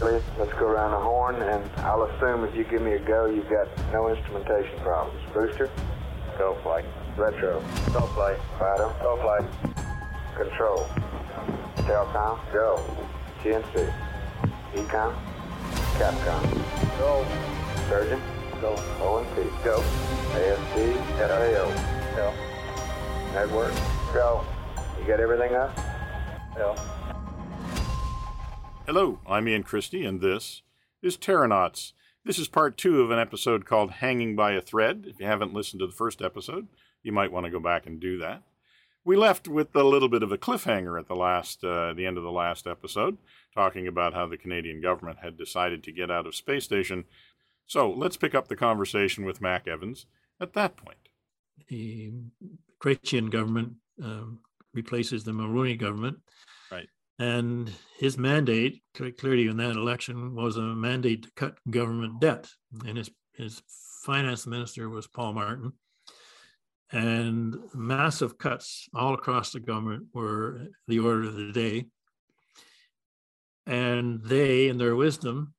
Let's 0.00 0.52
go 0.54 0.66
around 0.66 0.92
the 0.92 0.98
horn, 0.98 1.36
and 1.42 1.62
I'll 1.80 2.04
assume 2.04 2.44
if 2.44 2.56
you 2.56 2.64
give 2.64 2.80
me 2.80 2.92
a 2.92 2.98
go, 2.98 3.26
you've 3.26 3.50
got 3.50 3.68
no 3.92 4.08
instrumentation 4.08 4.78
problems. 4.80 5.20
Booster, 5.34 5.68
go 6.38 6.54
flight. 6.62 6.86
Retro, 7.18 7.60
go 7.92 8.06
flight. 8.14 8.38
Fido, 8.58 8.94
go 9.02 9.18
flight. 9.20 9.44
Control, 10.34 10.88
Telcom, 11.84 12.38
go. 12.50 12.82
GNC, 13.44 13.92
EECOM, 14.74 15.14
Capcom, 15.98 16.98
go. 16.98 17.26
Surgeon, 17.90 18.22
go. 18.62 18.72
ONC, 19.02 19.36
go. 19.62 19.82
ASD, 20.32 20.96
FAO, 21.18 22.16
go. 22.16 22.32
Network, 23.34 23.74
go. 24.14 24.46
You 24.98 25.06
got 25.06 25.20
everything 25.20 25.54
up? 25.56 25.76
Go. 26.56 26.74
Hello, 28.92 29.20
I'm 29.24 29.46
Ian 29.46 29.62
Christie, 29.62 30.04
and 30.04 30.20
this 30.20 30.62
is 31.00 31.16
Terranauts. 31.16 31.92
This 32.24 32.40
is 32.40 32.48
part 32.48 32.76
two 32.76 33.02
of 33.02 33.12
an 33.12 33.20
episode 33.20 33.64
called 33.64 33.92
Hanging 33.92 34.34
by 34.34 34.50
a 34.50 34.60
Thread. 34.60 35.04
If 35.06 35.20
you 35.20 35.26
haven't 35.26 35.54
listened 35.54 35.78
to 35.78 35.86
the 35.86 35.92
first 35.92 36.20
episode, 36.20 36.66
you 37.00 37.12
might 37.12 37.30
want 37.30 37.46
to 37.46 37.52
go 37.52 37.60
back 37.60 37.86
and 37.86 38.00
do 38.00 38.18
that. 38.18 38.42
We 39.04 39.14
left 39.14 39.46
with 39.46 39.76
a 39.76 39.84
little 39.84 40.08
bit 40.08 40.24
of 40.24 40.32
a 40.32 40.36
cliffhanger 40.36 40.98
at 40.98 41.06
the 41.06 41.14
last, 41.14 41.62
uh, 41.62 41.92
the 41.92 42.04
end 42.04 42.18
of 42.18 42.24
the 42.24 42.32
last 42.32 42.66
episode, 42.66 43.18
talking 43.54 43.86
about 43.86 44.12
how 44.12 44.26
the 44.26 44.36
Canadian 44.36 44.80
government 44.80 45.20
had 45.22 45.38
decided 45.38 45.84
to 45.84 45.92
get 45.92 46.10
out 46.10 46.26
of 46.26 46.34
space 46.34 46.64
station. 46.64 47.04
So 47.66 47.88
let's 47.88 48.16
pick 48.16 48.34
up 48.34 48.48
the 48.48 48.56
conversation 48.56 49.24
with 49.24 49.40
Mac 49.40 49.68
Evans 49.68 50.06
at 50.40 50.54
that 50.54 50.76
point. 50.76 51.10
The 51.68 52.12
Chrétien 52.82 53.30
government 53.30 53.74
um, 54.02 54.40
replaces 54.74 55.22
the 55.22 55.30
Mulroney 55.30 55.78
government 55.78 56.18
and 57.20 57.70
his 57.98 58.16
mandate, 58.16 58.82
clearly 58.94 59.46
in 59.46 59.58
that 59.58 59.76
election, 59.76 60.34
was 60.34 60.56
a 60.56 60.62
mandate 60.62 61.24
to 61.24 61.30
cut 61.36 61.58
government 61.68 62.18
debt. 62.18 62.48
And 62.86 62.96
his, 62.96 63.10
his 63.34 63.62
finance 64.02 64.46
minister 64.46 64.88
was 64.88 65.06
Paul 65.06 65.34
Martin. 65.34 65.72
And 66.90 67.56
massive 67.74 68.38
cuts 68.38 68.88
all 68.94 69.12
across 69.12 69.52
the 69.52 69.60
government 69.60 70.06
were 70.14 70.68
the 70.88 71.00
order 71.00 71.28
of 71.28 71.34
the 71.34 71.52
day. 71.52 71.88
And 73.66 74.22
they, 74.24 74.68
in 74.68 74.78
their 74.78 74.96
wisdom, 74.96 75.52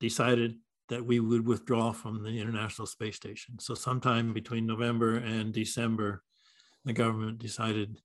decided 0.00 0.56
that 0.90 1.06
we 1.06 1.18
would 1.18 1.46
withdraw 1.46 1.92
from 1.92 2.22
the 2.22 2.38
International 2.38 2.86
Space 2.86 3.16
Station. 3.16 3.58
So, 3.58 3.72
sometime 3.72 4.34
between 4.34 4.66
November 4.66 5.16
and 5.16 5.50
December, 5.50 6.22
the 6.84 6.92
government 6.92 7.38
decided 7.38 8.00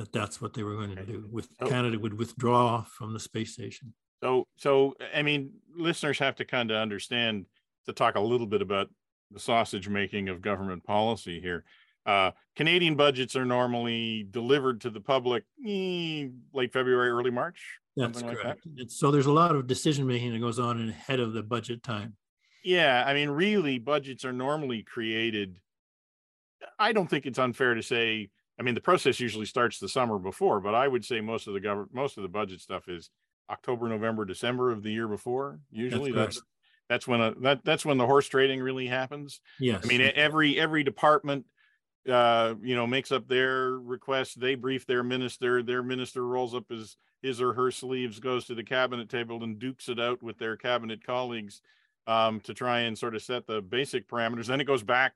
that 0.00 0.12
that's 0.12 0.40
what 0.40 0.54
they 0.54 0.62
were 0.62 0.76
going 0.76 0.96
to 0.96 1.04
do. 1.04 1.28
With 1.30 1.48
oh. 1.60 1.68
Canada 1.68 1.98
would 1.98 2.18
withdraw 2.18 2.82
from 2.84 3.12
the 3.12 3.20
space 3.20 3.52
station. 3.52 3.92
So, 4.22 4.46
so 4.56 4.94
I 5.14 5.22
mean, 5.22 5.50
listeners 5.76 6.18
have 6.18 6.36
to 6.36 6.46
kind 6.46 6.70
of 6.70 6.78
understand 6.78 7.44
to 7.84 7.92
talk 7.92 8.14
a 8.14 8.20
little 8.20 8.46
bit 8.46 8.62
about 8.62 8.88
the 9.30 9.38
sausage 9.38 9.88
making 9.88 10.30
of 10.30 10.40
government 10.40 10.84
policy 10.84 11.38
here. 11.40 11.64
Uh, 12.06 12.30
Canadian 12.56 12.96
budgets 12.96 13.36
are 13.36 13.44
normally 13.44 14.26
delivered 14.30 14.80
to 14.80 14.90
the 14.90 15.00
public 15.00 15.44
eh, 15.66 16.28
late 16.54 16.72
February, 16.72 17.10
early 17.10 17.30
March. 17.30 17.78
That's 17.94 18.22
correct. 18.22 18.66
That. 18.76 18.90
so 18.90 19.10
there's 19.10 19.26
a 19.26 19.32
lot 19.32 19.54
of 19.54 19.66
decision 19.66 20.06
making 20.06 20.32
that 20.32 20.40
goes 20.40 20.58
on 20.58 20.88
ahead 20.88 21.20
of 21.20 21.34
the 21.34 21.42
budget 21.42 21.82
time. 21.82 22.16
Yeah, 22.64 23.04
I 23.06 23.12
mean, 23.12 23.28
really, 23.28 23.78
budgets 23.78 24.24
are 24.24 24.32
normally 24.32 24.82
created. 24.82 25.58
I 26.78 26.92
don't 26.92 27.08
think 27.08 27.26
it's 27.26 27.38
unfair 27.38 27.74
to 27.74 27.82
say 27.82 28.30
I 28.60 28.62
mean, 28.62 28.74
the 28.74 28.80
process 28.82 29.18
usually 29.18 29.46
starts 29.46 29.78
the 29.78 29.88
summer 29.88 30.18
before, 30.18 30.60
but 30.60 30.74
I 30.74 30.86
would 30.86 31.02
say 31.02 31.22
most 31.22 31.48
of 31.48 31.54
the 31.54 31.60
government, 31.60 31.94
most 31.94 32.18
of 32.18 32.22
the 32.22 32.28
budget 32.28 32.60
stuff 32.60 32.88
is 32.88 33.08
October, 33.50 33.88
November, 33.88 34.26
December 34.26 34.70
of 34.70 34.82
the 34.82 34.92
year 34.92 35.08
before. 35.08 35.60
Usually, 35.70 36.12
that's 36.12 36.36
that's, 36.36 36.46
that's 36.90 37.08
when 37.08 37.22
a, 37.22 37.34
that 37.40 37.64
that's 37.64 37.86
when 37.86 37.96
the 37.96 38.04
horse 38.04 38.28
trading 38.28 38.60
really 38.60 38.86
happens. 38.86 39.40
Yes, 39.58 39.80
I 39.82 39.86
mean 39.86 40.02
every 40.14 40.60
every 40.60 40.84
department, 40.84 41.46
uh, 42.06 42.54
you 42.60 42.76
know, 42.76 42.86
makes 42.86 43.10
up 43.10 43.26
their 43.28 43.78
request. 43.78 44.38
They 44.38 44.56
brief 44.56 44.86
their 44.86 45.02
minister. 45.02 45.62
Their 45.62 45.82
minister 45.82 46.26
rolls 46.26 46.54
up 46.54 46.68
his 46.68 46.98
his 47.22 47.40
or 47.40 47.54
her 47.54 47.70
sleeves, 47.70 48.20
goes 48.20 48.44
to 48.44 48.54
the 48.54 48.62
cabinet 48.62 49.08
table, 49.08 49.42
and 49.42 49.58
dukes 49.58 49.88
it 49.88 49.98
out 49.98 50.22
with 50.22 50.36
their 50.36 50.58
cabinet 50.58 51.02
colleagues 51.02 51.62
um, 52.06 52.40
to 52.40 52.52
try 52.52 52.80
and 52.80 52.98
sort 52.98 53.14
of 53.14 53.22
set 53.22 53.46
the 53.46 53.62
basic 53.62 54.06
parameters. 54.06 54.48
Then 54.48 54.60
it 54.60 54.66
goes 54.66 54.82
back 54.82 55.14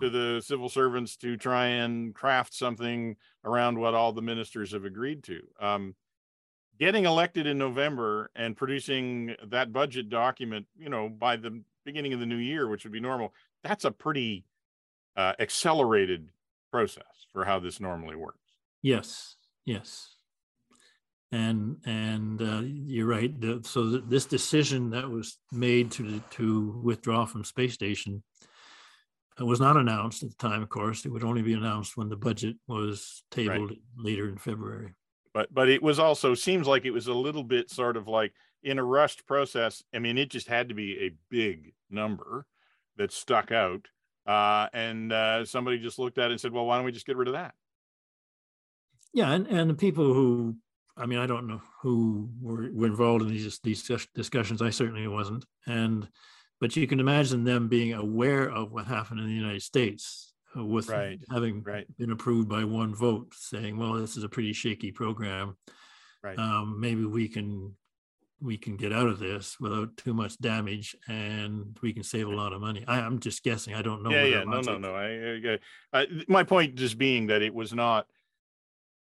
to 0.00 0.10
the 0.10 0.40
civil 0.44 0.68
servants 0.68 1.16
to 1.18 1.36
try 1.36 1.66
and 1.66 2.14
craft 2.14 2.54
something 2.54 3.16
around 3.44 3.78
what 3.78 3.94
all 3.94 4.12
the 4.12 4.22
ministers 4.22 4.72
have 4.72 4.84
agreed 4.84 5.22
to. 5.24 5.40
Um, 5.60 5.94
getting 6.78 7.04
elected 7.04 7.46
in 7.46 7.58
November 7.58 8.30
and 8.34 8.56
producing 8.56 9.36
that 9.48 9.72
budget 9.72 10.08
document, 10.08 10.66
you 10.78 10.88
know, 10.88 11.08
by 11.08 11.36
the 11.36 11.62
beginning 11.84 12.12
of 12.12 12.20
the 12.20 12.26
new 12.26 12.36
year, 12.36 12.68
which 12.68 12.84
would 12.84 12.92
be 12.92 13.00
normal, 13.00 13.34
that's 13.62 13.84
a 13.84 13.90
pretty 13.90 14.44
uh, 15.16 15.34
accelerated 15.38 16.28
process 16.70 17.04
for 17.32 17.44
how 17.44 17.58
this 17.60 17.80
normally 17.80 18.16
works. 18.16 18.38
Yes, 18.80 19.36
yes. 19.64 20.14
And 21.30 21.76
and 21.86 22.42
uh, 22.42 22.62
you're 22.62 23.06
right. 23.06 23.38
The, 23.40 23.60
so 23.64 23.84
this 23.86 24.26
decision 24.26 24.90
that 24.90 25.08
was 25.08 25.38
made 25.50 25.90
to 25.92 26.20
to 26.32 26.80
withdraw 26.82 27.24
from 27.24 27.44
space 27.44 27.72
station 27.72 28.22
it 29.38 29.44
was 29.44 29.60
not 29.60 29.76
announced 29.76 30.22
at 30.22 30.30
the 30.30 30.36
time, 30.36 30.62
of 30.62 30.68
course. 30.68 31.04
It 31.04 31.10
would 31.10 31.24
only 31.24 31.42
be 31.42 31.54
announced 31.54 31.96
when 31.96 32.08
the 32.08 32.16
budget 32.16 32.56
was 32.66 33.22
tabled 33.30 33.70
right. 33.70 33.78
later 33.96 34.28
in 34.28 34.36
February. 34.36 34.94
But 35.34 35.52
but 35.52 35.68
it 35.68 35.82
was 35.82 35.98
also 35.98 36.34
seems 36.34 36.66
like 36.66 36.84
it 36.84 36.90
was 36.90 37.06
a 37.06 37.14
little 37.14 37.44
bit 37.44 37.70
sort 37.70 37.96
of 37.96 38.06
like 38.06 38.32
in 38.62 38.78
a 38.78 38.84
rushed 38.84 39.26
process. 39.26 39.82
I 39.94 39.98
mean, 39.98 40.18
it 40.18 40.30
just 40.30 40.48
had 40.48 40.68
to 40.68 40.74
be 40.74 41.06
a 41.06 41.14
big 41.30 41.72
number 41.90 42.46
that 42.96 43.12
stuck 43.12 43.50
out, 43.50 43.88
uh, 44.26 44.68
and 44.74 45.12
uh, 45.12 45.44
somebody 45.46 45.78
just 45.78 45.98
looked 45.98 46.18
at 46.18 46.26
it 46.26 46.32
and 46.32 46.40
said, 46.40 46.52
"Well, 46.52 46.66
why 46.66 46.76
don't 46.76 46.84
we 46.84 46.92
just 46.92 47.06
get 47.06 47.16
rid 47.16 47.28
of 47.28 47.34
that?" 47.34 47.54
Yeah, 49.14 49.32
and 49.32 49.46
and 49.46 49.70
the 49.70 49.74
people 49.74 50.12
who, 50.12 50.56
I 50.96 51.06
mean, 51.06 51.18
I 51.18 51.26
don't 51.26 51.46
know 51.46 51.62
who 51.80 52.28
were, 52.40 52.68
were 52.72 52.86
involved 52.86 53.22
in 53.22 53.28
these 53.28 53.58
these 53.60 53.82
discussions. 54.14 54.60
I 54.60 54.70
certainly 54.70 55.08
wasn't, 55.08 55.46
and 55.66 56.08
but 56.62 56.76
you 56.76 56.86
can 56.86 57.00
imagine 57.00 57.42
them 57.42 57.66
being 57.66 57.92
aware 57.92 58.48
of 58.48 58.70
what 58.70 58.86
happened 58.86 59.18
in 59.18 59.26
the 59.26 59.32
United 59.32 59.62
States 59.62 60.32
uh, 60.56 60.64
with 60.64 60.88
right. 60.88 61.18
having 61.28 61.60
right. 61.64 61.86
been 61.98 62.12
approved 62.12 62.48
by 62.48 62.62
one 62.62 62.94
vote, 62.94 63.34
saying, 63.36 63.76
"Well, 63.76 63.94
this 63.94 64.16
is 64.16 64.22
a 64.22 64.28
pretty 64.28 64.52
shaky 64.52 64.92
program. 64.92 65.56
Right. 66.22 66.38
Um, 66.38 66.78
maybe 66.78 67.04
we 67.04 67.26
can 67.26 67.74
we 68.40 68.56
can 68.56 68.76
get 68.76 68.92
out 68.92 69.08
of 69.08 69.18
this 69.18 69.58
without 69.58 69.96
too 69.96 70.14
much 70.14 70.38
damage, 70.38 70.94
and 71.08 71.76
we 71.82 71.92
can 71.92 72.04
save 72.04 72.28
a 72.28 72.34
lot 72.34 72.52
of 72.52 72.60
money." 72.60 72.84
I, 72.86 73.00
am 73.00 73.18
just 73.18 73.42
guessing. 73.42 73.74
I 73.74 73.82
don't 73.82 74.04
know. 74.04 74.10
Yeah, 74.10 74.22
yeah, 74.22 74.44
no, 74.44 74.60
no, 74.60 74.78
no. 74.78 74.94
I, 74.94 75.58
I, 75.92 76.02
I, 76.02 76.06
my 76.28 76.44
point 76.44 76.76
just 76.76 76.96
being 76.96 77.26
that 77.26 77.42
it 77.42 77.52
was 77.52 77.74
not. 77.74 78.06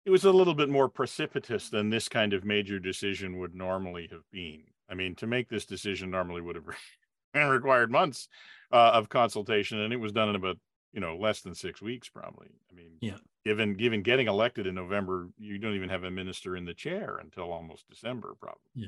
It 0.05 0.11
was 0.11 0.23
a 0.23 0.31
little 0.31 0.55
bit 0.55 0.69
more 0.69 0.87
precipitous 0.87 1.69
than 1.69 1.89
this 1.89 2.07
kind 2.07 2.31
of 2.31 2.45
major 2.45 2.79
decision 2.79 3.37
would 3.39 3.53
normally 3.53 4.07
have 4.11 4.23
been. 4.31 4.63
I 4.89 4.95
mean, 4.95 5.15
to 5.15 5.27
make 5.27 5.49
this 5.49 5.65
decision 5.65 6.09
normally 6.09 6.39
would 6.39 6.55
have 6.55 6.65
and 7.41 7.49
required 7.49 7.91
months 7.91 8.27
uh, 8.71 8.91
of 8.94 9.09
consultation, 9.09 9.79
and 9.79 9.94
it 9.94 9.97
was 9.97 10.11
done 10.11 10.29
in 10.29 10.35
about 10.35 10.57
you 10.94 11.01
know 11.01 11.17
less 11.17 11.41
than 11.41 11.55
six 11.55 11.81
weeks, 11.81 12.09
probably. 12.09 12.47
I 12.71 12.75
mean, 12.75 12.91
yeah. 13.01 13.17
Given 13.45 13.75
given 13.75 14.03
getting 14.03 14.27
elected 14.27 14.67
in 14.67 14.75
November, 14.75 15.29
you 15.38 15.57
don't 15.57 15.75
even 15.75 15.89
have 15.89 16.03
a 16.03 16.11
minister 16.11 16.55
in 16.55 16.66
the 16.66 16.73
chair 16.73 17.19
until 17.21 17.51
almost 17.51 17.89
December, 17.89 18.35
probably. 18.39 18.61
Yeah. 18.73 18.88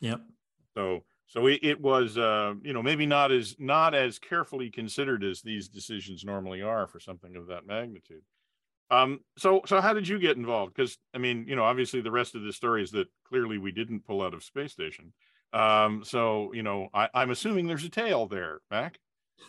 Yep. 0.00 0.20
So 0.74 1.04
so 1.26 1.46
it, 1.46 1.60
it 1.62 1.80
was 1.80 2.18
uh, 2.18 2.54
you 2.62 2.74
know 2.74 2.82
maybe 2.82 3.06
not 3.06 3.32
as 3.32 3.56
not 3.58 3.94
as 3.94 4.18
carefully 4.18 4.70
considered 4.70 5.24
as 5.24 5.40
these 5.40 5.68
decisions 5.68 6.24
normally 6.24 6.60
are 6.60 6.86
for 6.86 7.00
something 7.00 7.36
of 7.36 7.46
that 7.46 7.66
magnitude. 7.66 8.22
Um, 8.90 9.20
so 9.38 9.62
so 9.64 9.80
how 9.80 9.94
did 9.94 10.06
you 10.06 10.18
get 10.18 10.36
involved? 10.36 10.74
Because 10.74 10.98
I 11.14 11.18
mean, 11.18 11.46
you 11.48 11.56
know, 11.56 11.64
obviously 11.64 12.02
the 12.02 12.10
rest 12.10 12.34
of 12.34 12.42
the 12.42 12.52
story 12.52 12.82
is 12.82 12.90
that 12.90 13.08
clearly 13.24 13.56
we 13.56 13.72
didn't 13.72 14.06
pull 14.06 14.20
out 14.20 14.34
of 14.34 14.44
space 14.44 14.72
station. 14.72 15.14
Um, 15.52 16.02
so 16.04 16.52
you 16.52 16.62
know, 16.62 16.88
I, 16.94 17.08
I'm 17.14 17.30
assuming 17.30 17.66
there's 17.66 17.84
a 17.84 17.90
tail 17.90 18.26
there, 18.26 18.60
Mac. 18.70 18.98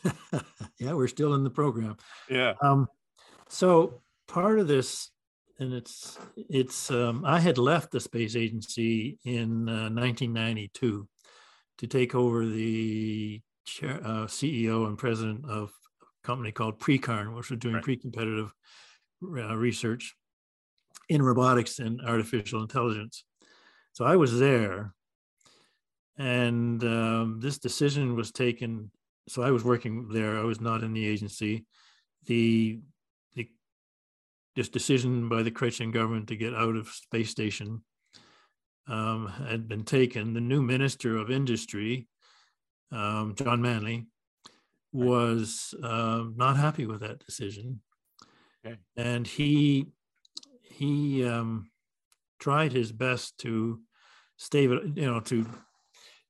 yeah, 0.80 0.94
we're 0.94 1.08
still 1.08 1.34
in 1.36 1.44
the 1.44 1.50
program. 1.50 1.98
Yeah. 2.30 2.54
Um, 2.62 2.88
so 3.50 4.02
part 4.28 4.60
of 4.60 4.68
this, 4.68 5.12
and 5.60 5.74
it's 5.74 6.18
it's 6.36 6.92
um, 6.92 7.24
I 7.26 7.40
had 7.40 7.58
left 7.58 7.92
the 7.92 8.00
space 8.00 8.36
agency 8.36 9.18
in 9.24 9.70
uh, 9.70 9.90
1992 9.90 11.08
to 11.78 11.88
take 11.88 12.16
over 12.16 12.46
the 12.46 13.42
chair, 13.66 14.00
uh, 14.04 14.26
CEO 14.26 14.88
and 14.88 14.98
president 14.98 15.46
of 15.50 15.72
a 16.02 16.28
company 16.28 16.52
called 16.52 16.80
Precarn, 16.80 17.36
which 17.36 17.50
was 17.50 17.60
doing 17.60 17.76
right. 17.76 17.84
pre-competitive 17.84 18.54
uh, 19.24 19.56
research 19.56 20.16
in 21.10 21.22
robotics 21.22 21.80
and 21.80 22.02
artificial 22.02 22.62
intelligence. 22.62 23.24
So 23.94 24.06
I 24.06 24.16
was 24.16 24.40
there 24.40 24.94
and 26.18 26.84
um, 26.84 27.40
this 27.42 27.58
decision 27.58 28.16
was 28.16 28.32
taken. 28.32 28.92
So 29.28 29.42
I 29.42 29.52
was 29.52 29.64
working 29.64 30.10
there. 30.10 30.38
I 30.38 30.44
was 30.44 30.62
not 30.62 30.84
in 30.84 30.94
the 30.94 31.08
agency. 31.08 31.66
The 32.26 32.80
the 33.36 33.50
this 34.56 34.70
decision 34.70 35.30
by 35.30 35.44
the 35.44 35.52
Chrétien 35.52 35.94
government 35.94 36.28
to 36.28 36.36
get 36.36 36.54
out 36.54 36.76
of 36.76 36.90
space 36.90 37.30
station 37.30 37.84
um, 38.88 39.28
had 39.28 39.68
been 39.68 39.84
taken, 39.84 40.34
the 40.34 40.42
new 40.42 40.62
Minister 40.62 41.18
of 41.18 41.32
Industry, 41.32 42.08
um, 42.92 43.34
John 43.36 43.62
Manley, 43.62 44.08
was 44.92 45.74
uh, 45.82 46.26
not 46.36 46.58
happy 46.58 46.86
with 46.86 47.00
that 47.02 47.26
decision, 47.26 47.82
okay. 48.66 48.78
and 48.96 49.26
he 49.26 49.88
he 50.62 51.26
um, 51.26 51.72
tried 52.40 52.74
his 52.74 52.92
best 52.92 53.38
to 53.40 53.80
stave 54.38 54.72
it, 54.72 54.84
you 54.96 55.06
know, 55.06 55.20
to 55.22 55.46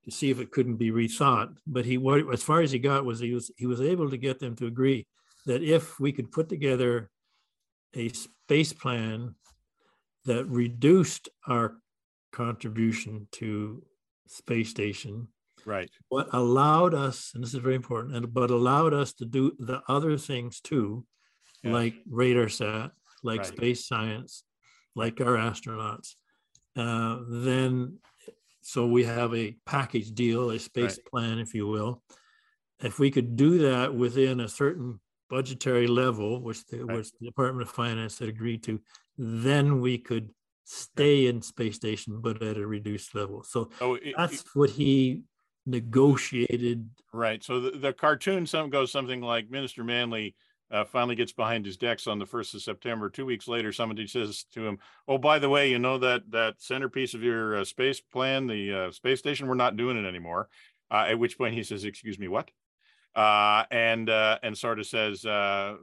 to 0.05 0.11
see 0.11 0.29
if 0.29 0.39
it 0.39 0.51
couldn't 0.51 0.75
be 0.77 0.91
rethought. 0.91 1.55
But 1.65 1.85
he, 1.85 1.97
what, 1.97 2.31
as 2.33 2.44
far 2.44 2.61
as 2.61 2.71
he 2.71 2.79
got, 2.79 3.05
was 3.05 3.19
he 3.19 3.33
was 3.33 3.51
he 3.57 3.65
was 3.65 3.81
able 3.81 4.09
to 4.09 4.17
get 4.17 4.39
them 4.39 4.55
to 4.57 4.67
agree 4.67 5.07
that 5.45 5.63
if 5.63 6.00
we 6.00 6.11
could 6.11 6.31
put 6.31 6.50
together 6.50 7.09
a 7.94 8.09
space 8.09 8.73
plan 8.73 9.35
that 10.25 10.45
reduced 10.45 11.29
our 11.47 11.77
contribution 12.31 13.27
to 13.31 13.83
space 14.27 14.69
station 14.69 15.27
right 15.65 15.91
what 16.09 16.27
allowed 16.33 16.94
us 16.95 17.31
and 17.35 17.44
this 17.44 17.53
is 17.53 17.59
very 17.59 17.75
important 17.75 18.15
and 18.15 18.33
but 18.33 18.49
allowed 18.49 18.94
us 18.94 19.13
to 19.13 19.25
do 19.25 19.51
the 19.59 19.81
other 19.88 20.17
things 20.17 20.59
too 20.59 21.06
Yeah. 21.61 21.73
like 21.73 21.94
RadarSat 22.09 22.89
like 23.21 23.41
Right. 23.41 23.47
space 23.47 23.85
science 23.85 24.44
like 24.95 25.21
our 25.21 25.38
astronauts 25.38 26.15
uh, 26.75 27.19
then 27.29 27.99
so 28.65 28.88
we 28.88 29.04
have 29.04 29.36
a 29.36 29.56
package 29.65 30.12
deal 30.13 30.50
a 30.51 30.57
space 30.57 30.98
plan 31.12 31.38
if 31.38 31.54
you 31.54 31.68
will. 31.68 32.01
If 32.81 32.98
we 32.98 33.12
could 33.12 33.36
do 33.36 33.60
that 33.60 33.94
within 33.94 34.39
a 34.39 34.48
certain 34.48 35.00
budgetary 35.30 35.88
level 35.88 36.42
which 36.42 36.65
the, 36.68 36.83
Right. 36.86 36.98
which 36.98 37.12
the 37.19 37.25
department 37.27 37.68
of 37.68 37.74
finance 37.74 38.19
had 38.19 38.30
agreed 38.30 38.63
to 38.63 38.80
then 39.18 39.81
we 39.81 39.98
could 39.98 40.30
stay 40.63 41.27
in 41.27 41.42
space 41.42 41.75
station 41.75 42.19
but 42.21 42.42
at 42.42 42.57
a 42.57 42.65
reduced 42.65 43.13
level. 43.15 43.44
So 43.44 43.69
oh 43.81 43.95
it- 43.95 44.07
it- 44.07 44.15
that's 44.18 44.44
what 44.56 44.69
he 44.69 45.24
negotiated. 45.66 46.89
right. 47.13 47.44
So 47.44 47.59
the, 47.59 47.71
the 47.71 47.94
cartoon 47.94 48.45
some 48.45 48.69
goes 48.69 48.92
something 48.92 49.21
like 49.21 49.50
minister 49.50 49.83
manley 49.83 50.36
uh, 50.73 50.83
finally 50.83 51.15
gets 51.15 51.31
behind 51.31 51.65
his 51.65 51.77
decks 51.77 52.07
on 52.07 52.17
the 52.17 52.25
1st 52.25 52.55
of 52.55 52.61
september. 52.61 53.09
Two 53.09 53.25
weeks 53.25 53.47
later 53.47 53.71
somebody 53.71 54.07
says 54.07 54.45
to 54.53 54.65
him 54.67 54.79
oh 55.07 55.19
by 55.19 55.37
the 55.39 55.49
way 55.49 55.69
you 55.69 55.77
know 55.77 55.99
that 55.99 56.31
that 56.31 56.55
centerpiece 56.57 57.13
of 57.13 57.21
your 57.21 57.57
uh, 57.57 57.63
space 57.63 58.01
plan 58.01 58.47
the 58.47 58.73
uh, 58.73 58.91
space 58.91 59.19
station 59.19 59.47
we're 59.47 59.53
not 59.53 59.77
doing 59.77 59.97
it 59.97 60.07
anymore. 60.07 60.49
Uh, 60.91 61.05
at 61.09 61.19
which 61.19 61.37
point 61.37 61.53
he 61.53 61.63
says 61.63 61.85
excuse 61.85 62.19
me 62.19 62.27
what? 62.27 62.49
Uh, 63.15 63.63
and 63.69 64.09
uh, 64.09 64.39
and 64.41 64.57
of 64.63 64.87
says 64.87 65.21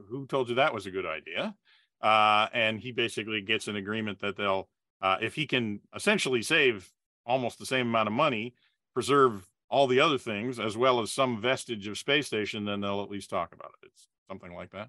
who 0.09 0.27
told 0.27 0.49
you 0.49 0.55
that 0.55 0.73
was 0.73 0.85
a 0.85 0.91
good 0.91 1.05
idea? 1.05 1.55
And 2.01 2.79
he 2.79 2.91
basically 2.91 3.41
gets 3.41 3.67
an 3.67 3.77
agreement 3.77 4.19
that 4.19 4.35
they'll 4.35 4.67
if 5.21 5.35
he 5.35 5.47
can 5.47 5.79
essentially 5.95 6.41
save 6.41 6.91
almost 7.25 7.59
the 7.59 7.65
same 7.65 7.87
amount 7.87 8.07
of 8.07 8.13
money 8.13 8.53
preserve 8.93 9.47
all 9.69 9.87
the 9.87 10.01
other 10.01 10.17
things 10.17 10.59
as 10.59 10.75
well 10.75 10.99
as 10.99 11.13
some 11.13 11.39
vestige 11.39 11.87
of 11.87 11.97
space 11.97 12.27
station 12.27 12.65
then 12.65 12.81
they'll 12.81 13.01
at 13.01 13.09
least 13.09 13.29
talk 13.29 13.53
about 13.53 13.71
it. 13.81 13.87
It's 13.87 14.07
something 14.31 14.55
like 14.55 14.71
that 14.71 14.87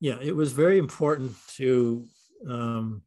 Yeah, 0.00 0.18
it 0.20 0.34
was 0.34 0.50
very 0.52 0.78
important 0.78 1.30
to 1.58 2.06
um, 2.48 3.02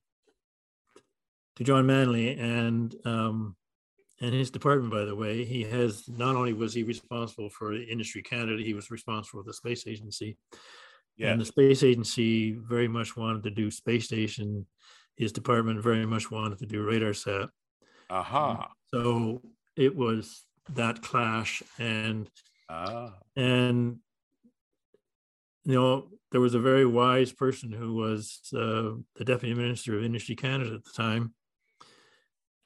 to 1.58 1.64
John 1.64 1.86
Manley 1.86 2.40
and 2.40 2.96
um, 3.04 3.56
and 4.22 4.34
his 4.34 4.50
department. 4.50 4.94
By 4.94 5.04
the 5.04 5.16
way, 5.24 5.44
he 5.44 5.64
has 5.64 6.08
not 6.08 6.38
only 6.38 6.54
was 6.54 6.74
he 6.74 6.84
responsible 6.84 7.50
for 7.50 7.74
Industry 7.74 8.22
Canada, 8.22 8.64
he 8.64 8.74
was 8.74 8.90
responsible 8.98 9.42
for 9.42 9.48
the 9.48 9.54
space 9.62 9.84
agency. 9.94 10.38
yeah 11.18 11.32
And 11.32 11.42
the 11.42 11.52
space 11.56 11.84
agency 11.84 12.54
very 12.54 12.88
much 12.88 13.18
wanted 13.18 13.44
to 13.44 13.52
do 13.62 13.70
space 13.84 14.06
station. 14.06 14.66
His 15.18 15.32
department 15.34 15.84
very 15.90 16.06
much 16.06 16.26
wanted 16.32 16.60
to 16.60 16.68
do 16.74 16.86
RadarSat. 16.90 17.48
aha 18.10 18.72
So 18.94 19.42
it 19.76 19.94
was 20.04 20.46
that 20.80 21.02
clash 21.02 21.52
and 21.78 22.30
ah 22.70 23.12
and 23.36 24.00
you 25.66 25.74
know 25.76 26.08
there 26.32 26.42
was 26.42 26.56
a 26.56 26.60
very 26.60 26.86
wise 26.86 27.32
person 27.32 27.72
who 27.72 27.94
was 27.96 28.42
uh, 28.54 28.92
the 29.16 29.26
deputy 29.26 29.54
minister 29.54 29.98
of 29.98 30.04
industry 30.04 30.36
canada 30.36 30.74
at 30.76 30.84
the 30.84 30.92
time. 30.96 31.34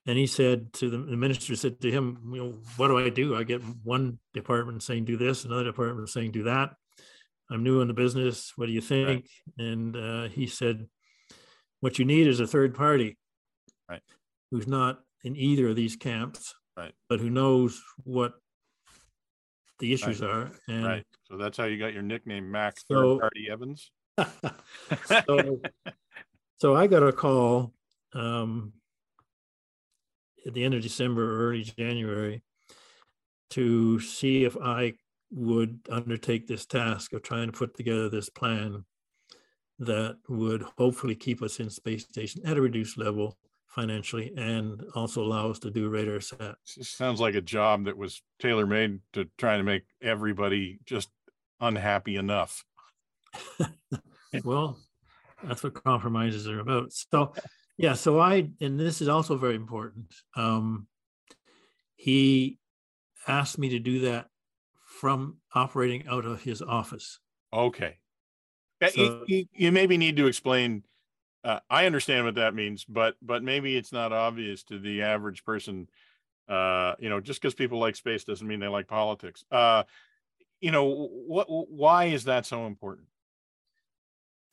And 0.07 0.17
he 0.17 0.25
said 0.27 0.73
to 0.73 0.89
the, 0.89 0.97
the 0.97 1.17
minister 1.17 1.55
said 1.55 1.79
to 1.81 1.91
him 1.91 2.31
you 2.33 2.43
know 2.43 2.51
what 2.77 2.87
do 2.87 2.97
i 2.97 3.09
do? 3.09 3.35
I 3.35 3.43
get 3.43 3.61
one 3.83 4.17
department 4.33 4.81
saying 4.83 5.05
do 5.05 5.17
this 5.17 5.45
another 5.45 5.65
department 5.65 6.09
saying 6.09 6.31
do 6.31 6.43
that. 6.43 6.71
I'm 7.51 7.63
new 7.63 7.81
in 7.81 7.87
the 7.87 7.93
business. 7.93 8.53
What 8.55 8.67
do 8.67 8.71
you 8.71 8.81
think? 8.81 9.27
And 9.57 9.95
uh, 9.95 10.23
he 10.29 10.47
said 10.47 10.87
what 11.81 11.99
you 11.99 12.05
need 12.05 12.27
is 12.27 12.39
a 12.39 12.47
third 12.47 12.75
party 12.75 13.17
Right. 13.89 14.01
who's 14.51 14.67
not 14.67 14.99
in 15.23 15.35
either 15.35 15.67
of 15.69 15.75
these 15.75 15.95
camps 15.95 16.53
Right. 16.77 16.93
but 17.09 17.19
who 17.19 17.29
knows 17.29 17.81
what 18.03 18.33
the 19.79 19.93
issues 19.93 20.21
are 20.21 20.51
and 20.67 20.85
right. 20.85 21.05
So 21.23 21.37
that's 21.37 21.57
how 21.57 21.65
you 21.65 21.77
got 21.77 21.93
your 21.93 22.03
nickname 22.03 22.49
mac 22.49 22.77
So- 22.79 23.15
third 23.15 23.21
party 23.21 23.47
evans? 23.51 23.91
So, 25.05 25.61
so 26.57 26.75
I 26.75 26.87
got 26.87 27.03
a 27.03 27.11
call 27.13 27.73
um, 28.13 28.73
at 30.45 30.53
the 30.53 30.63
end 30.63 30.73
of 30.73 30.81
December, 30.81 31.23
or 31.23 31.49
early 31.49 31.63
January, 31.63 32.41
to 33.51 33.99
see 33.99 34.43
if 34.43 34.57
I 34.57 34.93
would 35.31 35.79
undertake 35.89 36.47
this 36.47 36.65
task 36.65 37.13
of 37.13 37.21
trying 37.21 37.47
to 37.51 37.57
put 37.57 37.75
together 37.75 38.09
this 38.09 38.29
plan 38.29 38.83
that 39.79 40.17
would 40.27 40.63
hopefully 40.77 41.15
keep 41.15 41.41
us 41.41 41.59
in 41.59 41.69
space 41.69 42.03
station 42.03 42.41
at 42.45 42.57
a 42.57 42.61
reduced 42.61 42.97
level 42.97 43.37
financially 43.69 44.33
and 44.35 44.83
also 44.95 45.23
allow 45.23 45.49
us 45.49 45.59
to 45.59 45.71
do 45.71 45.89
RadarSat. 45.89 46.55
Sounds 46.65 47.19
like 47.19 47.35
a 47.35 47.41
job 47.41 47.85
that 47.85 47.97
was 47.97 48.21
tailor 48.39 48.65
made 48.65 48.99
to 49.13 49.29
try 49.37 49.57
to 49.57 49.63
make 49.63 49.83
everybody 50.01 50.79
just 50.85 51.09
unhappy 51.61 52.15
enough 52.15 52.63
well, 54.43 54.77
that's 55.43 55.63
what 55.63 55.83
compromises 55.83 56.47
are 56.47 56.59
about. 56.59 56.91
So, 56.91 57.33
yeah, 57.77 57.93
so 57.93 58.19
I, 58.19 58.49
and 58.61 58.79
this 58.79 59.01
is 59.01 59.07
also 59.07 59.37
very 59.37 59.55
important. 59.55 60.13
Um, 60.35 60.87
he 61.95 62.57
asked 63.27 63.57
me 63.57 63.69
to 63.69 63.79
do 63.79 63.99
that 64.01 64.27
from 64.85 65.37
operating 65.53 66.07
out 66.07 66.25
of 66.25 66.41
his 66.41 66.61
office. 66.61 67.19
Okay. 67.53 67.97
So- 68.93 69.23
you, 69.27 69.45
you 69.53 69.71
maybe 69.71 69.97
need 69.97 70.17
to 70.17 70.27
explain. 70.27 70.83
Uh, 71.43 71.59
I 71.69 71.85
understand 71.85 72.25
what 72.25 72.35
that 72.35 72.53
means, 72.53 72.83
but 72.85 73.15
but 73.21 73.43
maybe 73.43 73.77
it's 73.77 73.93
not 73.93 74.11
obvious 74.11 74.63
to 74.65 74.79
the 74.79 75.03
average 75.03 75.43
person. 75.45 75.89
Uh, 76.47 76.95
you 76.99 77.09
know, 77.09 77.21
just 77.21 77.41
because 77.41 77.53
people 77.53 77.79
like 77.79 77.95
space 77.95 78.23
doesn't 78.23 78.47
mean 78.47 78.59
they 78.59 78.67
like 78.67 78.87
politics. 78.87 79.45
Uh, 79.51 79.83
you 80.59 80.71
know, 80.71 80.85
what? 80.85 81.47
Why 81.49 82.05
is 82.05 82.25
that 82.25 82.45
so 82.45 82.65
important? 82.65 83.07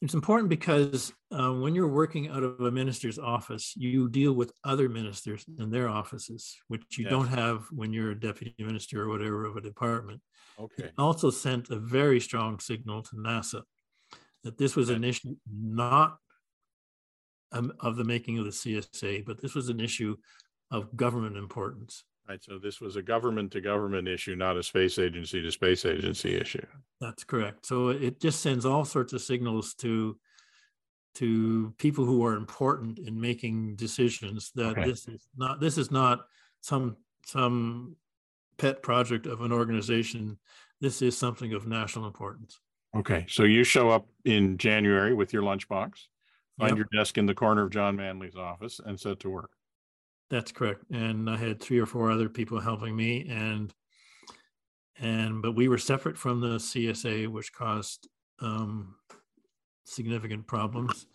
It's 0.03 0.15
important 0.15 0.51
because 0.51 1.13
uh, 1.33 1.53
when 1.53 1.75
you're 1.75 1.89
working 1.89 2.29
out 2.29 2.43
of 2.43 2.61
a 2.61 2.71
minister's 2.71 3.19
office, 3.19 3.73
you 3.77 4.09
deal 4.11 4.35
with 4.35 4.53
other 4.63 4.91
ministers 4.91 5.45
in 5.59 5.71
their 5.71 5.89
offices, 5.89 6.55
which 6.69 6.99
you 6.99 7.05
Yes. 7.05 7.11
don't 7.11 7.29
have 7.29 7.65
when 7.73 7.95
you're 7.95 8.11
a 8.11 8.21
deputy 8.21 8.55
minister 8.59 9.03
or 9.03 9.09
whatever 9.09 9.47
of 9.47 9.57
a 9.57 9.61
department. 9.63 10.21
Okay. 10.59 10.85
It 10.85 10.95
also 10.99 11.31
sent 11.31 11.71
a 11.71 11.79
very 11.79 12.21
strong 12.21 12.61
signal 12.61 13.03
to 13.05 13.17
NASA 13.17 13.63
that 14.45 14.59
this 14.59 14.77
was 14.77 14.91
an 14.91 15.03
issue 15.03 15.37
not 15.51 16.19
um, 17.57 17.73
of 17.81 17.97
the 17.97 18.05
making 18.05 18.39
of 18.39 18.45
the 18.45 18.51
CSA, 18.51 19.25
but 19.25 19.41
this 19.41 19.55
was 19.55 19.69
an 19.69 19.81
issue 19.81 20.17
of 20.71 20.95
government 20.97 21.37
importance. 21.37 22.05
Right. 22.29 22.43
So 22.43 22.59
this 22.59 22.81
was 22.81 22.97
a 22.97 23.03
government 23.03 23.53
to 23.53 23.61
government 23.61 24.09
issue, 24.09 24.35
not 24.35 24.57
a 24.57 24.63
space 24.63 24.99
agency 24.99 25.41
to 25.41 25.53
space 25.53 25.85
agency 25.85 26.35
issue. 26.37 26.67
That's 27.01 27.23
correct. 27.23 27.67
So 27.67 27.91
it 27.91 28.21
just 28.21 28.41
sends 28.41 28.67
all 28.67 28.85
sorts 28.85 29.13
of 29.13 29.23
signals 29.23 29.75
to 29.75 30.19
to 31.15 31.73
people 31.79 32.05
who 32.05 32.25
are 32.27 32.35
important 32.35 32.99
in 32.99 33.19
making 33.19 33.75
decisions 33.77 34.51
that 34.55 34.77
Okay. 34.77 34.85
this 34.85 35.09
is 35.09 35.29
not 35.37 35.61
this 35.61 35.79
is 35.79 35.91
not 35.91 36.27
some 36.61 36.97
some 37.25 37.95
pet 38.59 38.83
project 38.83 39.27
of 39.27 39.41
an 39.43 39.53
organization. 39.53 40.37
This 40.81 41.03
is 41.03 41.17
something 41.17 41.55
of 41.55 41.67
national 41.67 42.07
importance. 42.07 42.61
Okay. 42.97 43.25
So 43.29 43.45
you 43.45 43.63
show 43.63 43.89
up 43.89 44.09
in 44.25 44.59
January 44.59 45.15
with 45.15 45.33
your 45.33 45.43
lunchbox, 45.43 46.09
find 46.59 46.77
your 46.77 46.87
desk 46.93 47.19
in 47.19 47.27
the 47.27 47.35
corner 47.35 47.63
of 47.63 47.71
John 47.71 47.97
Manley's 47.97 48.37
office, 48.37 48.81
and 48.85 48.99
set 48.99 49.21
to 49.21 49.31
work. 49.31 49.51
That's 50.31 50.53
correct. 50.53 50.83
And 50.91 51.31
I 51.31 51.37
had 51.37 51.61
three 51.61 51.79
or 51.79 51.87
four 51.87 52.11
other 52.11 52.29
people 52.29 52.61
helping 52.61 52.97
me 52.97 53.29
and 53.29 53.73
and 54.99 55.43
but 55.43 55.53
we 55.55 55.69
were 55.69 55.79
separate 55.79 56.17
from 56.17 56.41
the 56.41 56.57
CSA, 56.57 57.29
which 57.29 57.53
caused 57.53 58.09
um, 58.41 58.95
significant 59.85 60.47
problems. 60.47 61.07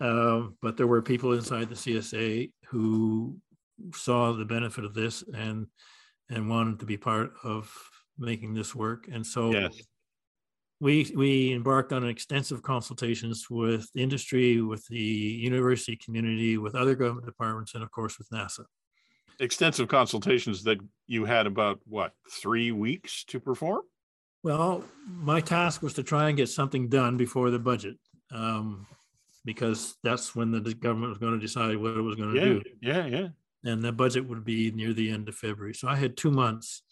Um, 0.00 0.56
but 0.62 0.76
there 0.76 0.86
were 0.86 1.02
people 1.02 1.32
inside 1.32 1.68
the 1.68 1.74
CSA 1.74 2.50
who 2.66 3.36
saw 3.94 4.32
the 4.32 4.44
benefit 4.44 4.84
of 4.84 4.94
this 4.94 5.22
and 5.34 5.66
and 6.30 6.48
wanted 6.48 6.80
to 6.80 6.86
be 6.86 6.96
part 6.96 7.32
of 7.44 7.72
making 8.18 8.54
this 8.54 8.74
work. 8.74 9.08
And 9.10 9.26
so 9.26 9.52
Yes. 9.52 9.82
We 10.82 11.12
we 11.14 11.52
embarked 11.52 11.92
on 11.92 12.04
extensive 12.04 12.60
consultations 12.60 13.46
with 13.48 13.88
industry, 13.94 14.60
with 14.60 14.84
the 14.88 14.98
university 14.98 15.96
community, 15.96 16.58
with 16.58 16.74
other 16.74 16.96
government 16.96 17.24
departments, 17.24 17.74
and 17.74 17.84
of 17.84 17.90
course 17.92 18.18
with 18.18 18.28
NASA. 18.30 18.64
Extensive 19.38 19.86
consultations 19.86 20.64
that 20.64 20.78
you 21.06 21.24
had 21.24 21.46
about 21.46 21.78
what 21.86 22.12
three 22.28 22.72
weeks 22.72 23.22
to 23.26 23.38
perform. 23.38 23.82
Well, 24.42 24.84
my 25.06 25.40
task 25.40 25.82
was 25.82 25.94
to 25.94 26.02
try 26.02 26.28
and 26.28 26.36
get 26.36 26.48
something 26.48 26.88
done 26.88 27.16
before 27.16 27.50
the 27.50 27.60
budget, 27.60 27.96
um, 28.32 28.84
because 29.44 29.94
that's 30.02 30.34
when 30.34 30.50
the 30.50 30.74
government 30.74 31.10
was 31.10 31.18
going 31.18 31.34
to 31.34 31.46
decide 31.46 31.76
what 31.76 31.96
it 31.96 32.02
was 32.02 32.16
going 32.16 32.34
to 32.34 32.40
Yeah, 32.40 32.44
do, 32.44 32.62
yeah, 32.82 33.06
yeah. 33.06 33.28
and 33.70 33.80
the 33.84 33.92
budget 33.92 34.26
would 34.28 34.44
be 34.44 34.72
near 34.72 34.92
the 34.92 35.10
end 35.10 35.28
of 35.28 35.36
February. 35.36 35.74
So 35.74 35.86
I 35.86 35.94
had 35.94 36.16
two 36.16 36.32
months 36.32 36.82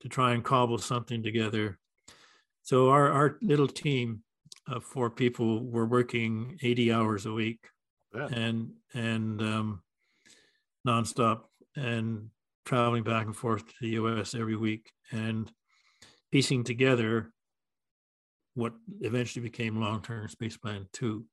to 0.00 0.08
try 0.08 0.32
and 0.32 0.42
cobble 0.42 0.78
something 0.78 1.22
together. 1.22 1.78
So 2.68 2.90
our 2.90 3.10
our 3.10 3.38
little 3.40 3.66
team 3.66 4.24
of 4.66 4.84
four 4.84 5.08
people 5.08 5.64
were 5.64 5.86
working 5.86 6.58
80 6.62 6.92
hours 6.92 7.24
a 7.24 7.32
week 7.32 7.60
Yeah. 8.14 8.26
and 8.26 8.72
and 8.92 9.40
um, 9.40 9.82
nonstop 10.86 11.44
and 11.76 12.28
traveling 12.66 13.04
back 13.04 13.24
and 13.24 13.34
forth 13.34 13.66
to 13.66 13.74
the 13.80 13.92
U.S. 14.00 14.34
every 14.34 14.56
week 14.56 14.92
and 15.10 15.50
piecing 16.30 16.62
together 16.62 17.32
what 18.52 18.74
eventually 19.00 19.42
became 19.42 19.80
long-term 19.80 20.28
space 20.28 20.58
plan 20.58 20.88
two 20.92 21.24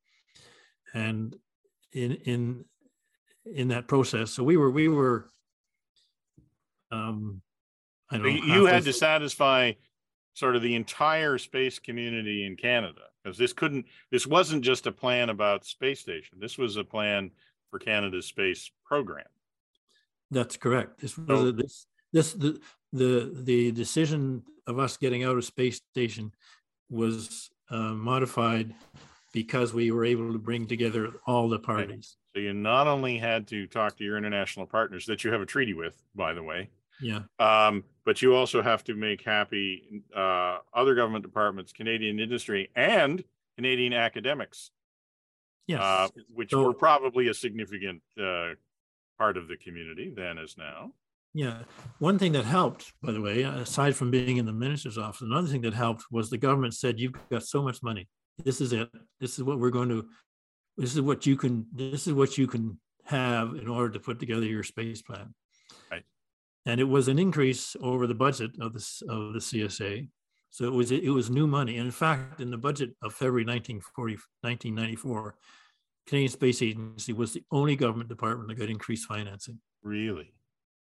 and 0.93 1.35
in 1.91 2.13
in 2.31 2.65
in 3.43 3.67
that 3.67 3.89
process 3.89 4.31
so 4.31 4.41
we 4.41 4.55
were 4.55 4.71
we 4.71 4.87
were 4.87 5.27
um 6.91 7.41
i 8.09 8.17
don't 8.17 8.23
know 8.23 8.55
you 8.55 8.67
had 8.67 8.85
to 8.85 8.93
satisfy 8.93 9.73
sort 10.35 10.55
of 10.55 10.61
the 10.61 10.75
entire 10.75 11.37
space 11.39 11.79
community 11.79 12.45
in 12.45 12.55
Canada 12.55 13.01
because 13.23 13.37
this 13.37 13.53
couldn't. 13.53 13.85
This 14.11 14.27
wasn't 14.27 14.63
just 14.63 14.85
a 14.85 14.91
plan 14.91 15.29
about 15.29 15.65
space 15.65 16.01
station. 16.01 16.37
This 16.39 16.57
was 16.59 16.77
a 16.77 16.83
plan 16.83 17.31
for 17.71 17.79
Canada's 17.79 18.27
space 18.27 18.69
program. 18.85 19.25
That's 20.29 20.57
correct. 20.57 20.99
This 20.99 21.17
was 21.17 21.27
So- 21.27 21.47
a, 21.47 21.51
this 21.51 21.87
this 22.13 22.33
the 22.33 22.59
the 22.93 23.31
the 23.33 23.71
decision 23.71 24.43
of 24.67 24.77
us 24.77 24.97
getting 24.97 25.23
out 25.23 25.37
of 25.37 25.45
space 25.45 25.81
station 25.91 26.31
was 26.89 27.49
uh, 27.69 27.93
modified 27.93 28.75
because 29.31 29.73
we 29.73 29.91
were 29.91 30.05
able 30.05 30.31
to 30.31 30.39
bring 30.39 30.67
together 30.67 31.11
all 31.25 31.49
the 31.49 31.59
parties. 31.59 32.17
So 32.33 32.41
you 32.41 32.53
not 32.53 32.87
only 32.87 33.17
had 33.17 33.47
to 33.47 33.67
talk 33.67 33.97
to 33.97 34.03
your 34.03 34.17
international 34.17 34.65
partners 34.65 35.05
that 35.05 35.23
you 35.23 35.31
have 35.31 35.41
a 35.41 35.45
treaty 35.45 35.73
with, 35.73 36.01
by 36.15 36.33
the 36.33 36.43
way, 36.43 36.69
Yeah, 37.01 37.21
um, 37.39 37.83
but 38.05 38.21
you 38.21 38.35
also 38.35 38.61
have 38.61 38.83
to 38.85 38.95
make 38.95 39.21
happy 39.23 40.03
uh, 40.15 40.59
other 40.73 40.95
government 40.95 41.23
departments, 41.25 41.73
Canadian 41.73 42.19
industry, 42.19 42.71
and 42.75 43.23
Canadian 43.57 43.93
academics, 43.93 44.71
yes. 45.67 45.81
uh, 45.81 46.07
which 46.33 46.51
So- 46.51 46.63
were 46.63 46.73
probably 46.73 47.27
a 47.27 47.33
significant 47.33 48.01
uh, 48.21 48.51
part 49.17 49.37
of 49.37 49.47
the 49.47 49.57
community 49.57 50.13
then 50.15 50.37
as 50.37 50.57
now. 50.57 50.93
Yeah, 51.33 51.63
one 51.99 52.17
thing 52.17 52.31
that 52.31 52.45
helped, 52.45 52.93
by 53.03 53.11
the 53.11 53.19
way, 53.19 53.41
aside 53.41 53.93
from 53.97 54.09
being 54.09 54.37
in 54.37 54.45
the 54.45 54.53
minister's 54.53 54.97
office, 54.97 55.21
another 55.21 55.47
thing 55.47 55.61
that 55.61 55.73
helped 55.73 56.05
was 56.09 56.29
the 56.29 56.37
government 56.37 56.73
said, 56.75 56.97
"You've 56.97 57.11
got 57.29 57.43
so 57.43 57.61
much 57.61 57.83
money. 57.83 58.07
This 58.45 58.61
is 58.61 58.71
it. 58.71 58.89
This 59.19 59.37
is 59.37 59.43
what 59.43 59.59
we're 59.59 59.69
going 59.69 59.89
to. 59.89 60.07
This 60.77 60.93
is 60.93 61.01
what 61.01 61.25
you 61.25 61.35
can. 61.35 61.65
This 61.73 62.07
is 62.07 62.13
what 62.13 62.37
you 62.37 62.47
can 62.47 62.79
have 63.03 63.55
in 63.55 63.67
order 63.67 63.89
to 63.89 63.99
put 63.99 64.17
together 64.17 64.45
your 64.45 64.63
space 64.63 65.01
plan." 65.01 65.33
And 66.65 66.79
it 66.81 66.85
was 66.85 67.07
an 67.07 67.19
increase 67.19 67.75
over 67.81 68.07
the 68.07 68.15
budget 68.15 68.51
of 68.59 68.73
this 68.73 69.01
of 69.07 69.33
the 69.33 69.39
CSA. 69.39 70.07
So 70.49 70.65
it 70.65 70.73
was 70.73 70.91
it 70.91 71.09
was 71.09 71.29
new 71.29 71.47
money. 71.47 71.77
And 71.77 71.85
in 71.85 71.91
fact, 71.91 72.41
in 72.41 72.49
the 72.49 72.57
budget 72.57 72.91
of 73.03 73.13
February 73.13 73.43
1940, 73.43 74.13
1994, 74.41 75.35
Canadian 76.07 76.31
Space 76.31 76.61
Agency 76.61 77.13
was 77.13 77.33
the 77.33 77.43
only 77.51 77.75
government 77.75 78.09
department 78.09 78.47
that 78.49 78.55
got 78.55 78.69
increased 78.69 79.05
financing 79.07 79.59
Really? 79.83 80.33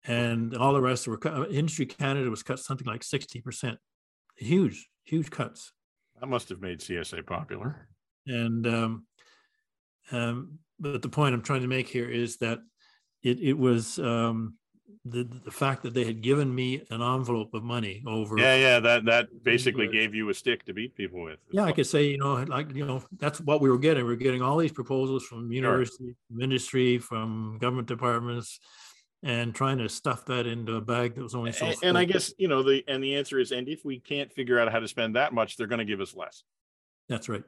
and 0.06 0.56
all 0.56 0.72
the 0.72 0.80
rest 0.80 1.08
were 1.08 1.16
cut. 1.16 1.50
Industry 1.50 1.86
Canada 1.86 2.30
was 2.30 2.42
cut 2.42 2.58
something 2.60 2.86
like 2.86 3.02
sixty 3.02 3.40
percent, 3.40 3.78
huge, 4.36 4.88
huge 5.04 5.30
cuts. 5.30 5.72
That 6.20 6.26
must 6.28 6.48
have 6.50 6.60
made 6.60 6.80
CSA 6.80 7.26
popular. 7.26 7.88
And 8.26 8.66
um, 8.66 9.06
um, 10.12 10.58
but 10.78 11.02
the 11.02 11.08
point 11.08 11.34
I'm 11.34 11.42
trying 11.42 11.62
to 11.62 11.66
make 11.66 11.88
here 11.88 12.08
is 12.08 12.36
that 12.38 12.60
it 13.22 13.40
it 13.40 13.54
was 13.58 13.98
um, 13.98 14.54
the 15.04 15.28
the 15.44 15.50
fact 15.50 15.82
that 15.82 15.94
they 15.94 16.04
had 16.04 16.20
given 16.20 16.52
me 16.54 16.82
an 16.90 17.02
envelope 17.02 17.54
of 17.54 17.62
money 17.62 18.02
over. 18.06 18.38
Yeah, 18.38 18.56
yeah. 18.56 18.80
That 18.80 19.04
that 19.04 19.44
basically 19.44 19.88
gave 19.88 20.14
you 20.14 20.28
a 20.30 20.34
stick 20.34 20.64
to 20.66 20.74
beat 20.74 20.94
people 20.94 21.22
with. 21.22 21.38
Yeah, 21.50 21.64
I 21.64 21.72
could 21.72 21.86
say, 21.86 22.04
you 22.04 22.18
know, 22.18 22.34
like, 22.34 22.74
you 22.74 22.84
know, 22.84 23.02
that's 23.18 23.40
what 23.40 23.60
we 23.60 23.70
were 23.70 23.78
getting. 23.78 24.04
We 24.04 24.10
were 24.10 24.16
getting 24.16 24.42
all 24.42 24.56
these 24.56 24.72
proposals 24.72 25.24
from 25.24 25.52
university, 25.52 26.14
from 26.28 26.40
industry, 26.40 26.98
from 26.98 27.58
government 27.60 27.88
departments, 27.88 28.58
and 29.22 29.54
trying 29.54 29.78
to 29.78 29.88
stuff 29.88 30.24
that 30.26 30.46
into 30.46 30.76
a 30.76 30.80
bag 30.80 31.14
that 31.14 31.22
was 31.22 31.34
only 31.34 31.52
so. 31.52 31.66
And, 31.66 31.76
and 31.82 31.98
I 31.98 32.04
guess 32.04 32.32
you 32.38 32.48
know 32.48 32.62
the 32.62 32.82
and 32.88 33.02
the 33.02 33.14
answer 33.16 33.38
is, 33.38 33.52
and 33.52 33.68
if 33.68 33.84
we 33.84 34.00
can't 34.00 34.32
figure 34.32 34.58
out 34.58 34.70
how 34.72 34.80
to 34.80 34.88
spend 34.88 35.16
that 35.16 35.32
much, 35.32 35.56
they're 35.56 35.66
going 35.66 35.78
to 35.78 35.84
give 35.84 36.00
us 36.00 36.14
less. 36.14 36.42
That's 37.08 37.28
right. 37.28 37.44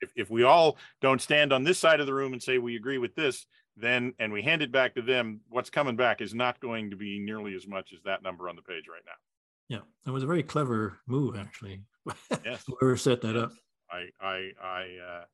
If 0.00 0.10
if 0.16 0.30
we 0.30 0.42
all 0.42 0.76
don't 1.00 1.22
stand 1.22 1.52
on 1.52 1.64
this 1.64 1.78
side 1.78 2.00
of 2.00 2.06
the 2.06 2.14
room 2.14 2.32
and 2.32 2.42
say 2.42 2.58
we 2.58 2.76
agree 2.76 2.98
with 2.98 3.14
this, 3.14 3.46
then 3.76 4.14
and 4.18 4.32
we 4.32 4.42
hand 4.42 4.62
it 4.62 4.72
back 4.72 4.94
to 4.94 5.02
them, 5.02 5.40
what's 5.48 5.70
coming 5.70 5.96
back 5.96 6.20
is 6.20 6.34
not 6.34 6.60
going 6.60 6.90
to 6.90 6.96
be 6.96 7.18
nearly 7.18 7.54
as 7.54 7.66
much 7.66 7.92
as 7.92 8.00
that 8.04 8.22
number 8.22 8.48
on 8.48 8.56
the 8.56 8.62
page 8.62 8.84
right 8.90 9.02
now. 9.06 9.12
Yeah, 9.68 9.82
it 10.06 10.10
was 10.10 10.22
a 10.22 10.26
very 10.26 10.42
clever 10.42 10.98
move, 11.06 11.36
actually. 11.36 11.82
Yes. 12.44 12.64
Whoever 12.80 12.96
set 12.96 13.20
that 13.22 13.36
up. 13.36 13.52
I, 13.90 14.06
I, 14.20 14.50
I, 14.62 14.96
uh, 15.06 15.24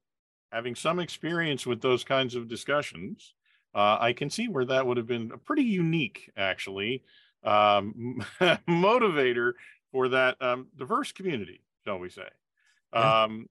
having 0.50 0.74
some 0.74 0.98
experience 0.98 1.66
with 1.66 1.80
those 1.80 2.04
kinds 2.04 2.34
of 2.34 2.48
discussions, 2.48 3.34
uh, 3.74 3.98
I 4.00 4.12
can 4.12 4.30
see 4.30 4.48
where 4.48 4.64
that 4.64 4.86
would 4.86 4.96
have 4.96 5.06
been 5.06 5.30
a 5.32 5.38
pretty 5.38 5.62
unique, 5.62 6.30
actually, 6.36 7.04
um, 7.44 8.24
motivator 8.68 9.52
for 9.90 10.08
that 10.08 10.40
um, 10.42 10.68
diverse 10.76 11.12
community, 11.12 11.62
shall 11.84 11.98
we 11.98 12.08
say? 12.08 12.28
Yeah. 12.92 13.24
Um, 13.24 13.48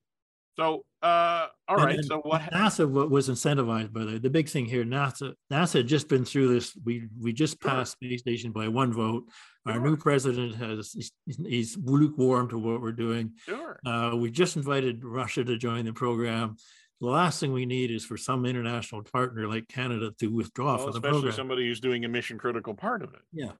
so, 0.61 0.85
uh, 1.07 1.47
all 1.67 1.77
And- 1.77 1.85
right. 1.85 2.03
So 2.05 2.19
what? 2.19 2.41
NASA 2.51 2.87
wa- 2.89 3.05
was 3.05 3.29
incentivized 3.29 3.91
by 3.91 4.03
the, 4.05 4.19
the 4.19 4.29
big 4.29 4.47
thing 4.49 4.65
here. 4.65 4.83
NASA 4.85 5.33
NASA 5.51 5.73
had 5.79 5.87
just 5.87 6.07
been 6.07 6.23
through 6.25 6.53
this. 6.53 6.77
We 6.85 7.07
we 7.19 7.33
just 7.33 7.61
Sure. 7.61 7.71
passed 7.71 7.93
space 7.93 8.21
station 8.21 8.51
by 8.51 8.67
one 8.67 8.93
vote. 8.93 9.23
Our 9.65 9.73
Sure. 9.73 9.81
new 9.83 9.97
president 9.97 10.55
has 10.55 10.91
he's, 10.93 11.11
he's 11.55 11.77
lukewarm 11.77 12.49
to 12.49 12.57
what 12.57 12.81
we're 12.81 12.91
doing. 12.91 13.33
Sure. 13.45 13.79
Uh, 13.85 14.15
we 14.15 14.31
just 14.31 14.55
invited 14.57 15.03
Russia 15.03 15.43
to 15.43 15.57
join 15.57 15.85
the 15.85 15.93
program. 15.93 16.55
The 16.99 17.07
last 17.07 17.39
thing 17.39 17.51
we 17.51 17.65
need 17.65 17.89
is 17.89 18.05
for 18.05 18.15
some 18.17 18.45
international 18.45 19.01
partner 19.03 19.47
like 19.47 19.67
Canada 19.67 20.11
to 20.19 20.27
withdraw 20.27 20.75
Well, 20.75 20.85
from 20.85 20.93
the 20.93 21.01
program. 21.01 21.15
especially 21.17 21.35
somebody 21.35 21.67
who's 21.67 21.79
doing 21.79 22.05
a 22.05 22.07
mission 22.07 22.37
critical 22.37 22.75
part 22.75 23.01
of 23.01 23.13
it. 23.15 23.21
Yeah. 23.33 23.53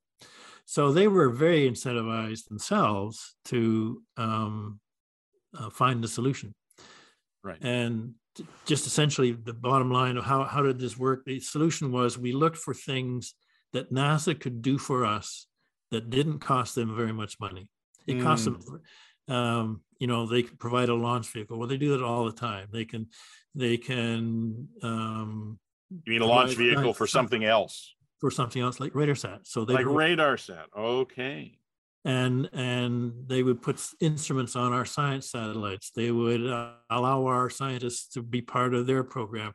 So 0.65 0.91
they 0.91 1.07
were 1.07 1.29
very 1.29 1.67
incentivized 1.69 2.47
themselves 2.49 3.35
to 3.45 4.03
um, 4.17 4.79
uh, 5.57 5.69
find 5.71 6.03
the 6.03 6.07
solution. 6.07 6.53
Right. 7.43 7.57
And 7.61 8.13
just 8.65 8.87
essentially 8.87 9.31
the 9.31 9.53
bottom 9.53 9.91
line 9.91 10.17
of 10.17 10.23
how, 10.23 10.43
how 10.43 10.61
did 10.61 10.79
this 10.79 10.97
work? 10.97 11.25
The 11.25 11.39
solution 11.39 11.91
was 11.91 12.17
we 12.17 12.31
looked 12.31 12.57
for 12.57 12.73
things 12.73 13.33
that 13.73 13.91
NASA 13.91 14.39
could 14.39 14.61
do 14.61 14.77
for 14.77 15.05
us 15.05 15.47
that 15.91 16.09
didn't 16.09 16.39
cost 16.39 16.75
them 16.75 16.95
very 16.95 17.13
much 17.13 17.39
money. 17.39 17.67
It 18.07 18.21
cost 18.21 18.45
them, 18.45 18.59
um, 19.27 19.81
you 19.99 20.07
know, 20.07 20.25
they 20.25 20.43
could 20.43 20.59
provide 20.59 20.89
a 20.89 20.95
launch 20.95 21.31
vehicle. 21.31 21.57
Well, 21.57 21.67
they 21.67 21.77
do 21.77 21.97
that 21.97 22.03
all 22.03 22.25
the 22.25 22.31
time. 22.31 22.67
They 22.71 22.85
can, 22.85 23.07
they 23.53 23.77
can, 23.77 24.67
um, 24.81 25.59
You 26.05 26.13
mean 26.13 26.21
a 26.21 26.25
launch 26.25 26.55
vehicle 26.55 26.93
for 26.93 27.07
something 27.07 27.43
else, 27.43 27.95
for 28.19 28.31
something 28.31 28.61
else 28.61 28.79
like 28.79 28.95
radar 28.95 29.15
RadarSat. 29.15 29.39
So 29.43 29.65
they 29.65 29.73
like 29.75 29.83
provi- 29.85 30.15
RadarSat. 30.15 30.65
Okay. 30.75 31.59
And 32.03 32.49
and 32.53 33.13
they 33.27 33.43
would 33.43 33.61
put 33.61 33.79
instruments 33.99 34.55
on 34.55 34.73
our 34.73 34.85
science 34.85 35.31
satellites. 35.31 35.91
They 35.95 36.11
would 36.11 36.45
uh, 36.47 36.73
allow 36.89 37.25
our 37.25 37.49
scientists 37.49 38.07
to 38.13 38.21
be 38.21 38.41
part 38.41 38.73
of 38.73 38.87
their 38.87 39.03
program. 39.03 39.53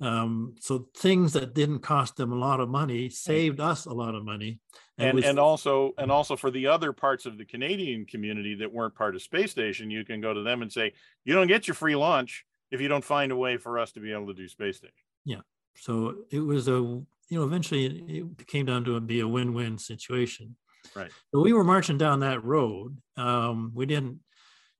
Um, 0.00 0.54
so 0.60 0.88
things 0.96 1.34
that 1.34 1.54
didn't 1.54 1.80
cost 1.80 2.16
them 2.16 2.32
a 2.32 2.36
lot 2.36 2.60
of 2.60 2.70
money 2.70 3.10
saved 3.10 3.60
us 3.60 3.84
a 3.84 3.92
lot 3.92 4.14
of 4.14 4.24
money. 4.24 4.58
and 4.96 5.16
was- 5.16 5.24
and 5.26 5.38
also 5.38 5.92
and 5.98 6.10
also 6.10 6.36
for 6.36 6.50
the 6.50 6.66
other 6.66 6.92
parts 6.92 7.26
of 7.26 7.36
the 7.36 7.44
Canadian 7.44 8.06
community 8.06 8.54
that 8.56 8.72
weren't 8.72 8.94
part 8.94 9.14
of 9.14 9.22
space 9.22 9.50
station, 9.50 9.90
you 9.90 10.04
can 10.04 10.20
go 10.20 10.32
to 10.32 10.42
them 10.42 10.62
and 10.62 10.72
say, 10.72 10.92
you 11.24 11.34
don't 11.34 11.48
get 11.48 11.66
your 11.68 11.74
free 11.74 11.96
lunch 11.96 12.46
if 12.70 12.80
you 12.80 12.88
don't 12.88 13.04
find 13.04 13.30
a 13.30 13.36
way 13.36 13.58
for 13.58 13.78
us 13.78 13.92
to 13.92 14.00
be 14.00 14.12
able 14.12 14.28
to 14.28 14.34
do 14.34 14.48
space 14.48 14.78
station. 14.78 14.94
Yeah. 15.24 15.40
So 15.76 16.24
it 16.30 16.40
was 16.40 16.68
a 16.68 16.72
you 16.72 17.38
know 17.38 17.44
eventually 17.44 17.86
it, 17.86 18.46
came 18.46 18.66
down 18.66 18.84
to 18.84 18.98
be 19.00 19.20
a 19.20 19.28
win-win 19.28 19.76
situation. 19.78 20.56
Right. 20.94 21.10
So 21.32 21.40
we 21.40 21.52
were 21.52 21.64
marching 21.64 21.98
down 21.98 22.20
that 22.20 22.44
road. 22.44 22.98
Um, 23.16 23.72
we 23.74 23.86
didn't, 23.86 24.20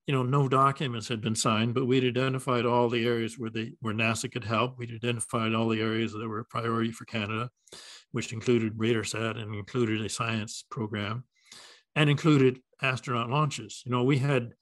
you 0.07 0.15
know, 0.15 0.23
no 0.23 0.49
documents 0.49 1.09
had 1.09 1.21
been 1.21 1.35
signed, 1.37 1.75
but 1.75 1.87
we'd 1.87 2.05
identified 2.05 2.67
all 2.67 2.89
the 2.89 3.07
areas 3.07 3.39
where 3.39 3.51
the 3.51 3.73
where 3.81 3.95
NASA 3.95 4.31
could 4.31 4.45
help. 4.45 4.77
We'd 4.79 4.93
identified 4.95 5.55
all 5.55 5.69
the 5.69 5.81
areas 5.81 6.13
that 6.13 6.27
were 6.29 6.41
a 6.41 6.45
priority 6.45 6.91
for 6.91 7.05
Canada, 7.05 7.51
which 8.13 8.33
included 8.33 8.77
RadarSat 8.77 9.37
and 9.41 9.55
included 9.55 10.01
a 10.01 10.09
science 10.09 10.65
program, 10.71 11.25
and 11.95 12.11
included 12.11 12.61
astronaut 12.83 13.31
launches. 13.31 13.83
You 13.85 13.93
know, 13.93 14.03
we 14.03 14.19
had 14.19 14.55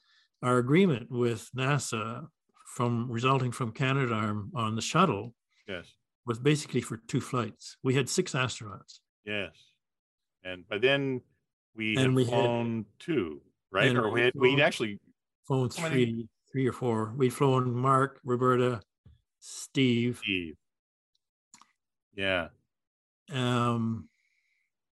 our 0.42 0.58
agreement 0.58 1.10
with 1.10 1.48
NASA 1.56 2.26
from 2.74 3.10
resulting 3.10 3.50
from 3.52 3.72
Canadarm 3.72 4.50
on 4.54 4.76
the 4.76 4.82
shuttle 4.82 5.34
Yes. 5.66 5.86
was 6.26 6.38
basically 6.38 6.80
for 6.80 6.98
two 7.08 7.20
flights. 7.20 7.76
We 7.82 7.94
had 7.94 8.08
six 8.08 8.32
astronauts. 8.32 9.00
Yes. 9.24 9.50
And 10.44 10.66
by 10.68 10.78
then 10.78 11.20
we 11.74 11.90
And 11.96 12.06
had 12.06 12.14
we 12.14 12.24
had- 12.24 12.32
flown 12.32 12.86
two, 12.98 13.42
right? 13.70 13.94
Or 13.94 14.10
we 14.10 14.22
had, 14.22 14.32
we'd 14.34 14.60
actually, 14.60 14.98
Flown 15.46 15.70
How 15.76 15.88
many- 15.88 16.04
three, 16.04 16.28
three 16.52 16.66
or 16.66 16.72
four. 16.72 17.14
We'd 17.16 17.32
flown 17.32 17.72
Mark, 17.74 18.20
Roberta, 18.22 18.82
Steve. 19.38 20.18
Steve. 20.22 20.56
Yeah, 22.14 22.48
Um, 23.30 24.08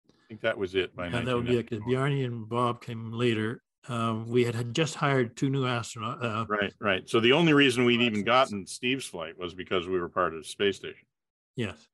I 0.09 0.27
think 0.27 0.41
that 0.41 0.57
was 0.57 0.75
it 0.75 0.95
by 0.95 1.07
and 1.07 1.27
that 1.27 1.35
would 1.35 1.45
be 1.47 1.57
it, 1.57 1.69
'cause 1.69 1.79
1994. 1.79 1.87
Bjarni 2.09 2.25
and 2.25 2.49
Bob 2.49 2.81
came 2.81 3.11
later. 3.13 3.61
Um, 3.87 4.27
we 4.27 4.43
had, 4.45 4.55
had 4.55 4.73
just 4.75 4.95
hired 4.95 5.35
two 5.37 5.49
new 5.49 5.63
astronauts. 5.63 6.23
Uh, 6.23 6.45
Right, 6.47 6.73
right. 6.79 7.09
So 7.09 7.19
the 7.19 7.31
only 7.33 7.53
reason 7.53 7.85
we'd 7.85 8.01
even 8.01 8.23
gotten 8.23 8.65
Steve's 8.65 9.05
flight 9.05 9.37
was 9.37 9.53
because 9.53 9.87
we 9.87 9.99
were 9.99 10.09
part 10.09 10.33
of 10.33 10.39
the 10.41 10.47
space 10.47 10.77
station. 10.77 11.05
yes, 11.55 11.87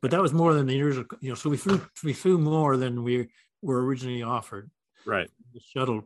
but 0.00 0.10
that 0.10 0.20
was 0.20 0.32
more 0.32 0.54
than 0.54 0.66
the 0.66 0.80
original. 0.82 1.06
You 1.20 1.30
know, 1.30 1.34
so 1.34 1.50
we 1.50 1.56
flew 1.56 1.80
we 2.04 2.12
flew 2.12 2.38
more 2.38 2.76
than 2.76 3.02
we 3.02 3.28
were 3.62 3.84
originally 3.84 4.22
offered. 4.22 4.70
Right. 5.04 5.30
The 5.54 5.60
shuttle 5.60 6.02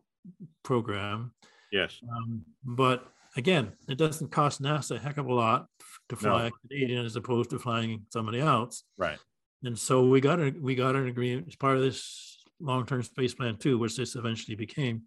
program, 0.63 1.33
Yes. 1.71 1.99
um, 2.15 2.43
but 2.63 3.05
again, 3.35 3.71
it 3.87 3.97
doesn't 3.97 4.31
cost 4.31 4.61
NASA 4.61 4.95
a 4.97 4.99
heck 4.99 5.17
of 5.17 5.25
a 5.27 5.33
lot 5.33 5.67
to 6.09 6.15
fly 6.15 6.41
No. 6.43 6.47
a 6.47 6.51
Canadian 6.67 7.05
as 7.05 7.15
opposed 7.15 7.49
to 7.51 7.59
flying 7.59 8.05
somebody 8.11 8.39
else. 8.39 8.83
Right. 8.97 9.17
And 9.63 9.77
so 9.77 10.05
we 10.07 10.21
got 10.21 10.39
a 10.39 10.53
we 10.59 10.75
got 10.75 10.95
an 10.95 11.07
agreement 11.07 11.47
as 11.47 11.55
part 11.55 11.77
of 11.77 11.83
this 11.83 12.43
long-term 12.59 13.03
space 13.03 13.33
plan 13.33 13.57
too, 13.57 13.77
which 13.77 13.95
this 13.97 14.15
eventually 14.15 14.55
became 14.55 15.03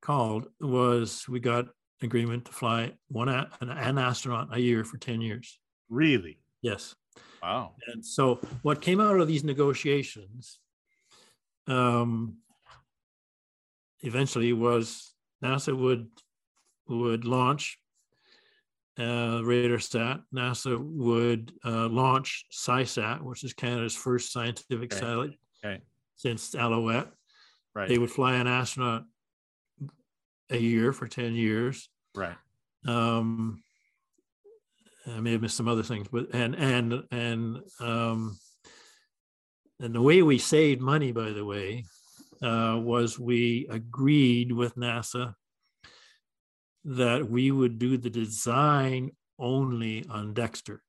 called, 0.00 0.46
was 0.60 1.26
we 1.28 1.40
got 1.40 1.66
agreement 2.02 2.46
to 2.46 2.52
fly 2.52 2.92
one 3.08 3.28
an, 3.28 3.46
an 3.60 3.98
astronaut 3.98 4.48
a 4.56 4.58
year 4.60 4.84
for 4.84 4.96
10 4.96 5.20
years. 5.20 5.58
Really? 5.90 6.38
Yes. 6.62 6.94
Wow. 7.42 7.74
And 7.86 8.04
so 8.04 8.40
what 8.62 8.80
came 8.80 9.00
out 9.00 9.18
of 9.18 9.28
these 9.28 9.44
negotiations 9.44 10.60
um, 11.66 12.38
eventually 14.00 14.52
was 14.52 15.14
NASA 15.42 15.76
would 15.76 16.08
would 16.88 17.24
launch 17.24 17.78
uh, 18.98 19.40
RadarSat. 19.42 20.22
NASA 20.34 20.78
would 20.78 21.52
uh, 21.64 21.88
launch 21.88 22.46
SciSat, 22.52 23.22
which 23.22 23.44
is 23.44 23.52
Canada's 23.52 23.94
first 23.94 24.32
scientific 24.32 24.92
Okay. 24.92 25.00
satellite 25.00 25.38
Okay. 25.64 25.82
since 26.16 26.54
Alouette. 26.54 27.08
Right. 27.74 27.88
They 27.88 27.98
would 27.98 28.10
fly 28.10 28.34
an 28.34 28.46
astronaut 28.46 29.04
a 30.50 30.58
year 30.58 30.92
for 30.92 31.06
10 31.06 31.34
years. 31.34 31.88
Right. 32.14 32.36
Um, 32.86 33.62
I 35.06 35.20
may 35.20 35.32
have 35.32 35.42
missed 35.42 35.56
some 35.56 35.68
other 35.68 35.82
things, 35.82 36.08
but 36.08 36.34
and 36.34 36.54
and 36.54 37.04
and 37.10 37.58
um, 37.80 38.38
and 39.80 39.94
the 39.94 40.02
way 40.02 40.22
we 40.22 40.38
saved 40.38 40.80
money, 40.80 41.10
by 41.10 41.30
the 41.30 41.44
way, 41.44 41.84
uh, 42.42 42.78
was 42.82 43.18
we 43.18 43.66
agreed 43.70 44.52
with 44.52 44.76
NASA 44.76 45.34
that 46.84 47.28
we 47.28 47.50
would 47.50 47.78
do 47.78 47.96
the 47.96 48.10
design 48.10 49.10
only 49.38 50.04
on 50.08 50.34
Dexter. 50.34 50.82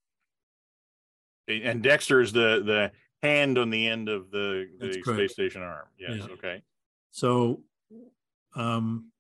And 1.48 1.82
Dexter 1.82 2.22
is 2.22 2.32
the, 2.32 2.62
the 2.66 2.92
hand 3.28 3.58
on 3.58 3.70
the 3.70 3.88
end 3.88 4.08
of 4.08 4.32
the, 4.32 4.68
the 4.80 5.02
correct. 5.02 5.20
space 5.20 5.34
station 5.34 5.62
arm. 5.62 5.86
Yes. 5.98 6.18
Yeah. 6.20 6.34
Okay. 6.34 6.62
So, 7.12 7.62
um, 8.56 9.12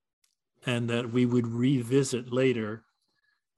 and 0.65 0.89
that 0.89 1.11
we 1.11 1.25
would 1.25 1.47
revisit 1.47 2.31
later. 2.31 2.83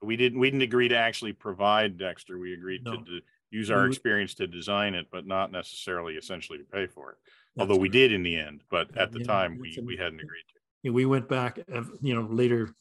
We 0.04 0.16
didn't, 0.16 0.38
we 0.38 0.48
didn't 0.50 0.62
agree 0.62 0.88
to 0.88 0.96
actually 0.96 1.32
provide 1.32 1.98
Dexter. 1.98 2.38
We 2.38 2.52
agreed 2.54 2.84
to, 2.86 2.92
No. 2.92 3.04
to 3.04 3.20
use 3.50 3.70
our 3.70 3.86
experience 3.86 4.34
to 4.34 4.46
design 4.46 4.94
it, 4.94 5.06
but 5.10 5.26
not 5.26 5.52
necessarily 5.52 6.14
essentially 6.14 6.58
to 6.58 6.64
pay 6.64 6.86
for 6.86 7.12
it. 7.12 7.18
That's 7.56 7.62
Although 7.68 7.80
we 7.80 7.88
correct. 7.88 7.92
did 7.92 8.12
in 8.12 8.22
the 8.22 8.36
end, 8.36 8.62
but 8.70 8.96
at 8.96 9.12
the 9.12 9.20
Yeah, 9.20 9.26
time, 9.26 9.58
we, 9.58 9.80
we 9.84 9.96
hadn't 9.96 10.20
agreed 10.20 10.44
to. 10.82 10.90
We 10.90 11.06
went 11.06 11.28
back, 11.28 11.58
uh, 11.72 11.84
you 12.02 12.14
know, 12.14 12.28
later, 12.30 12.74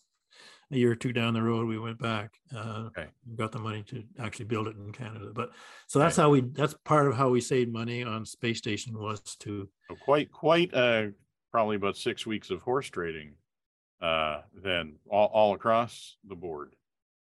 a 0.72 0.78
year 0.78 0.92
or 0.92 0.96
two 0.96 1.14
down 1.14 1.34
the 1.34 1.42
road, 1.42 1.68
we 1.68 1.78
went 1.78 2.00
back, 2.00 2.32
uh, 2.56 2.86
Okay. 2.88 3.08
got 3.36 3.52
the 3.52 3.60
money 3.60 3.84
to 3.84 4.04
actually 4.20 4.46
build 4.46 4.68
it 4.68 4.76
in 4.76 4.92
Canada. 4.92 5.32
But 5.34 5.52
so 5.88 6.00
that's 6.00 6.18
Right. 6.18 6.24
how 6.24 6.30
we, 6.32 6.42
that's 6.42 6.74
part 6.86 7.08
of 7.08 7.16
how 7.16 7.30
we 7.30 7.42
saved 7.42 7.72
money 7.72 8.04
on 8.04 8.26
space 8.26 8.58
station 8.58 8.98
was 8.98 9.22
to, 9.40 9.70
So 9.90 9.96
quite, 9.96 10.32
quite, 10.32 10.74
uh, 10.74 11.08
probably 11.52 11.76
about 11.76 11.96
six 11.96 12.26
weeks 12.26 12.50
of 12.50 12.62
horse 12.62 12.90
trading. 12.90 13.36
Uh, 14.02 14.42
then 14.62 14.96
all, 15.10 15.28
all 15.28 15.54
across 15.54 16.18
the 16.28 16.36
board. 16.36 16.76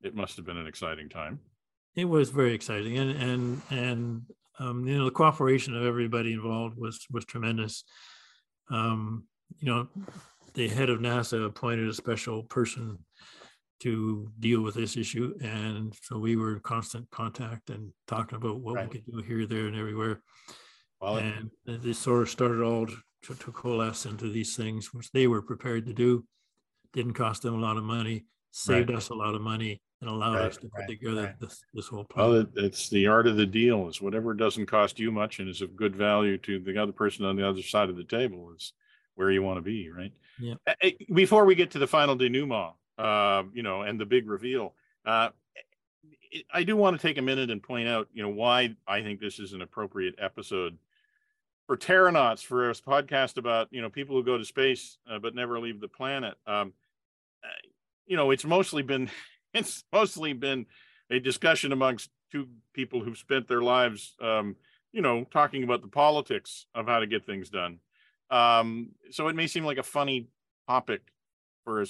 It 0.02 0.14
must 0.14 0.36
have 0.36 0.46
been 0.46 0.56
an 0.56 0.66
exciting 0.66 1.08
time. 1.08 1.40
it 1.94 2.04
was 2.06 2.30
very 2.30 2.54
exciting 2.54 2.96
and, 2.98 3.10
and, 3.10 3.62
and, 3.70 4.22
um, 4.58 4.86
you 4.86 4.96
know, 4.96 5.04
the 5.06 5.10
cooperation 5.10 5.74
of 5.76 5.84
everybody 5.84 6.32
involved 6.32 6.76
was, 6.78 7.06
was 7.10 7.24
tremendous. 7.24 7.84
Um, 8.70 9.24
you 9.58 9.66
know, 9.68 9.88
the 10.54 10.68
head 10.68 10.90
of 10.90 11.00
NASA 11.00 11.44
appointed 11.46 11.88
a 11.88 11.94
special 11.94 12.42
person 12.44 12.98
to 13.80 14.30
deal 14.38 14.60
with 14.60 14.74
this 14.74 14.96
issue. 14.96 15.34
And 15.42 15.94
so 16.02 16.18
we 16.18 16.36
were 16.36 16.54
in 16.54 16.60
constant 16.60 17.10
contact 17.10 17.70
and 17.70 17.92
talking 18.06 18.36
about 18.36 18.60
what 18.60 18.74
Right. 18.76 18.88
we 18.92 19.00
could 19.00 19.06
do 19.06 19.22
here, 19.22 19.46
there 19.46 19.66
and 19.66 19.76
everywhere. 19.76 20.22
Well, 21.00 21.16
And 21.16 21.50
it 21.66 21.94
sort 21.96 22.22
of 22.22 22.28
started 22.28 22.62
all 22.62 22.86
to, 22.86 23.34
to 23.34 23.52
coalesce 23.52 24.04
into 24.04 24.28
these 24.30 24.54
things, 24.56 24.92
which 24.92 25.10
they 25.12 25.26
were 25.26 25.40
prepared 25.42 25.86
to 25.86 25.94
do. 25.94 26.24
Didn't 26.92 27.14
cost 27.14 27.42
them 27.42 27.54
a 27.54 27.58
lot 27.60 27.78
of 27.78 27.84
money, 27.84 28.26
saved 28.50 28.90
us 28.90 29.08
a 29.08 29.14
lot 29.14 29.34
of 29.34 29.40
money, 29.40 29.80
and 30.00 30.10
allowed 30.10 30.34
Right, 30.34 30.44
us 30.46 30.56
to 30.56 30.68
put 30.68 30.80
right, 30.80 30.88
together 30.88 31.22
right. 31.24 31.40
this, 31.40 31.62
this 31.74 31.86
whole 31.88 32.06
Well, 32.16 32.30
plan. 32.30 32.48
it, 32.56 32.64
it's 32.64 32.88
the 32.88 33.06
art 33.06 33.26
of 33.26 33.36
the 33.36 33.46
deal 33.46 33.88
is 33.88 34.00
whatever 34.00 34.32
doesn't 34.34 34.66
cost 34.66 34.98
you 34.98 35.10
much 35.10 35.38
and 35.38 35.48
is 35.48 35.60
of 35.60 35.76
good 35.76 35.94
value 35.94 36.38
to 36.38 36.58
the 36.58 36.80
other 36.82 36.92
person 36.92 37.24
on 37.24 37.36
the 37.36 37.46
other 37.46 37.62
side 37.62 37.90
of 37.90 37.96
the 37.96 38.04
table 38.04 38.52
is 38.56 38.72
where 39.14 39.30
you 39.30 39.42
want 39.42 39.58
to 39.58 39.62
be, 39.62 39.90
right? 39.90 40.12
Yeah. 40.38 40.54
Before 41.12 41.44
we 41.44 41.54
get 41.54 41.72
to 41.72 41.78
the 41.78 41.86
final 41.86 42.16
denouement, 42.16 42.74
uh, 42.96 43.42
you 43.52 43.62
know, 43.62 43.82
and 43.82 44.00
the 44.00 44.06
big 44.06 44.28
reveal, 44.28 44.74
uh, 45.04 45.30
I 46.54 46.62
do 46.62 46.76
want 46.76 46.98
to 46.98 47.06
take 47.06 47.18
a 47.18 47.22
minute 47.22 47.50
and 47.50 47.62
point 47.62 47.88
out, 47.88 48.08
you 48.14 48.22
know, 48.22 48.28
why 48.28 48.76
I 48.86 49.02
think 49.02 49.20
this 49.20 49.38
is 49.38 49.52
an 49.52 49.62
appropriate 49.62 50.14
episode 50.18 50.78
for 51.66 51.76
Terranauts, 51.76 52.42
for 52.42 52.70
a 52.70 52.74
podcast 52.74 53.36
about, 53.36 53.68
you 53.70 53.82
know, 53.82 53.90
people 53.90 54.16
who 54.16 54.24
go 54.24 54.38
to 54.38 54.44
space 54.44 54.96
uh, 55.10 55.18
but 55.18 55.34
never 55.34 55.58
leave 55.60 55.80
the 55.80 55.88
planet. 55.88 56.34
Um, 56.46 56.72
uh, 57.44 57.48
you 58.06 58.16
know, 58.16 58.30
it's 58.30 58.44
mostly 58.44 58.82
been, 58.82 59.10
it's 59.54 59.84
mostly 59.92 60.32
been 60.32 60.66
a 61.10 61.20
discussion 61.20 61.72
amongst 61.72 62.10
two 62.30 62.48
people 62.72 63.02
who've 63.02 63.18
spent 63.18 63.48
their 63.48 63.62
lives, 63.62 64.14
um, 64.20 64.56
you 64.92 65.02
know, 65.02 65.24
talking 65.32 65.64
about 65.64 65.82
the 65.82 65.88
politics 65.88 66.66
of 66.74 66.86
how 66.86 67.00
to 67.00 67.06
get 67.06 67.24
things 67.24 67.50
done. 67.50 67.78
Um, 68.30 68.90
so 69.10 69.28
it 69.28 69.34
may 69.34 69.46
seem 69.46 69.64
like 69.64 69.78
a 69.78 69.82
funny 69.82 70.28
topic 70.68 71.02
for 71.64 71.82
a 71.82 71.86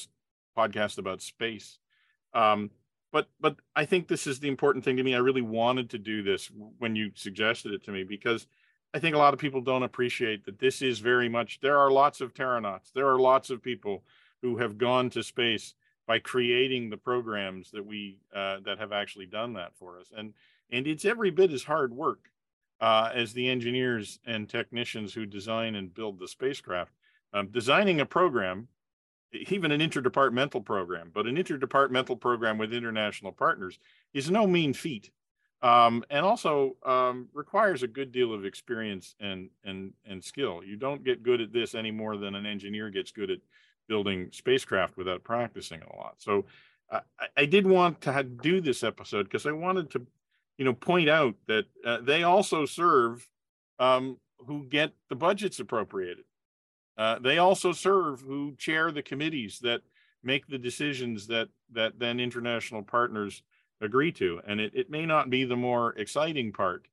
podcast 0.56 0.98
about 0.98 1.20
space. 1.20 1.78
Um, 2.32 2.70
but 3.12 3.28
but 3.40 3.56
I 3.74 3.84
think 3.84 4.08
this 4.08 4.26
is 4.26 4.40
the 4.40 4.48
important 4.48 4.84
thing 4.84 4.96
to 4.96 5.02
me. 5.02 5.14
I 5.14 5.18
really 5.18 5.42
wanted 5.42 5.90
to 5.90 5.98
do 5.98 6.22
this 6.22 6.50
when 6.78 6.96
you 6.96 7.10
suggested 7.14 7.72
it 7.72 7.84
to 7.84 7.90
me 7.90 8.04
because 8.04 8.46
I 8.94 8.98
think 8.98 9.14
a 9.14 9.18
lot 9.18 9.34
of 9.34 9.40
people 9.40 9.60
don't 9.60 9.82
appreciate 9.82 10.44
that 10.44 10.58
this 10.58 10.80
is 10.80 11.00
very 11.00 11.28
much. 11.28 11.60
There 11.60 11.78
are 11.78 11.90
lots 11.90 12.20
of 12.20 12.34
terranauts. 12.34 12.90
There 12.92 13.08
are 13.08 13.18
lots 13.18 13.50
of 13.50 13.62
people 13.62 14.04
who 14.42 14.56
have 14.58 14.78
gone 14.78 15.10
to 15.10 15.22
space 15.22 15.74
by 16.10 16.18
creating 16.18 16.90
the 16.90 16.96
programs 16.96 17.70
that 17.70 17.86
we 17.86 18.18
uh, 18.34 18.56
that 18.64 18.80
have 18.80 18.90
actually 18.90 19.26
done 19.26 19.52
that 19.52 19.70
for 19.76 19.96
us, 19.96 20.08
and 20.16 20.34
and 20.72 20.88
it's 20.88 21.04
every 21.04 21.30
bit 21.30 21.52
as 21.52 21.62
hard 21.62 21.94
work 21.94 22.32
uh, 22.80 23.10
as 23.14 23.32
the 23.32 23.48
engineers 23.48 24.18
and 24.26 24.48
technicians 24.48 25.14
who 25.14 25.24
design 25.24 25.76
and 25.76 25.94
build 25.94 26.18
the 26.18 26.26
spacecraft. 26.26 26.90
Um, 27.32 27.46
designing 27.52 28.00
a 28.00 28.06
program 28.06 28.66
even 29.32 29.70
an 29.70 29.80
interdepartmental 29.80 30.64
program, 30.64 31.12
but 31.14 31.28
an 31.28 31.36
interdepartmental 31.36 32.18
program 32.18 32.58
with 32.58 32.74
international 32.74 33.30
partners 33.30 33.78
is 34.12 34.32
no 34.32 34.48
mean 34.48 34.74
feat. 34.74 35.12
Um, 35.62 36.02
and 36.10 36.26
also 36.26 36.76
um, 36.84 37.28
requires 37.32 37.84
a 37.84 37.86
good 37.86 38.10
deal 38.10 38.34
of 38.34 38.44
experience 38.44 39.14
and 39.20 39.48
and 39.62 39.92
and 40.04 40.24
skill. 40.24 40.64
You 40.64 40.74
don't 40.74 41.04
get 41.04 41.22
good 41.22 41.40
at 41.40 41.52
this 41.52 41.76
any 41.76 41.92
more 41.92 42.16
than 42.16 42.34
an 42.34 42.46
engineer 42.46 42.90
gets 42.90 43.12
good 43.12 43.30
at 43.30 43.38
building 43.90 44.28
spacecraft 44.30 44.96
without 44.96 45.24
practicing 45.24 45.82
a 45.82 45.96
lot. 45.96 46.14
So 46.18 46.44
I, 46.90 47.00
I 47.36 47.44
did 47.44 47.66
want 47.66 48.00
to 48.02 48.22
do 48.22 48.60
this 48.60 48.84
episode 48.84 49.24
because 49.24 49.46
I 49.46 49.52
wanted 49.52 49.90
to, 49.90 50.06
you 50.56 50.64
know, 50.64 50.72
point 50.72 51.08
out 51.08 51.34
that 51.48 51.64
uh, 51.84 51.98
they 52.00 52.22
also 52.22 52.64
serve 52.66 53.28
um, 53.80 54.16
who 54.46 54.64
get 54.64 54.92
the 55.08 55.16
budgets 55.16 55.58
appropriated. 55.58 56.24
Uh, 56.96 57.18
they 57.18 57.38
also 57.38 57.72
serve 57.72 58.20
who 58.20 58.54
chair 58.56 58.92
the 58.92 59.02
committees 59.02 59.58
that 59.62 59.80
make 60.22 60.46
the 60.46 60.58
decisions 60.58 61.26
that 61.26 61.48
that 61.72 61.98
then 61.98 62.20
international 62.20 62.82
partners 62.82 63.42
agree 63.80 64.12
to. 64.12 64.40
And 64.46 64.60
it, 64.60 64.72
it 64.74 64.88
may 64.88 65.04
not 65.04 65.30
be 65.30 65.44
the 65.44 65.56
more 65.56 65.94
exciting 65.94 66.52
part 66.52 66.86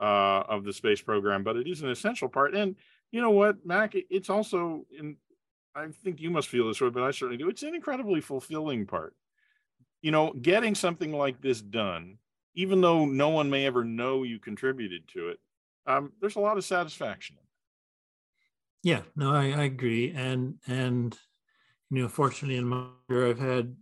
uh, 0.00 0.42
of 0.48 0.64
the 0.64 0.72
space 0.72 1.00
program, 1.00 1.44
but 1.44 1.56
it 1.56 1.68
is 1.68 1.82
an 1.82 1.90
essential 1.90 2.28
part. 2.28 2.54
And 2.54 2.74
you 3.12 3.20
know 3.20 3.30
what, 3.30 3.64
Mac, 3.64 3.94
it's 3.94 4.30
also 4.30 4.86
in 4.98 5.16
I 5.74 5.86
think 6.02 6.20
you 6.20 6.30
must 6.30 6.48
feel 6.48 6.66
this 6.68 6.80
way, 6.80 6.90
but 6.90 7.02
I 7.02 7.10
certainly 7.10 7.36
do. 7.36 7.48
It's 7.48 7.62
an 7.62 7.74
incredibly 7.74 8.20
fulfilling 8.20 8.86
part. 8.86 9.14
You 10.02 10.10
know, 10.10 10.32
getting 10.32 10.74
something 10.74 11.12
like 11.12 11.40
this 11.40 11.60
done, 11.60 12.18
even 12.54 12.80
though 12.80 13.04
no 13.04 13.28
one 13.28 13.50
may 13.50 13.66
ever 13.66 13.84
know 13.84 14.22
you 14.22 14.38
contributed 14.38 15.06
to 15.14 15.28
it, 15.28 15.38
um, 15.86 16.12
there's 16.20 16.36
a 16.36 16.40
lot 16.40 16.58
of 16.58 16.64
satisfaction. 16.64 17.36
Yeah, 18.82 19.02
no, 19.14 19.32
I, 19.32 19.50
I 19.50 19.64
agree, 19.64 20.12
and 20.16 20.54
and 20.66 21.16
you 21.90 22.02
know, 22.02 22.08
fortunately 22.08 22.56
in 22.56 22.66
my 22.66 22.86
career, 23.08 23.28
I've 23.28 23.38
had 23.38 23.76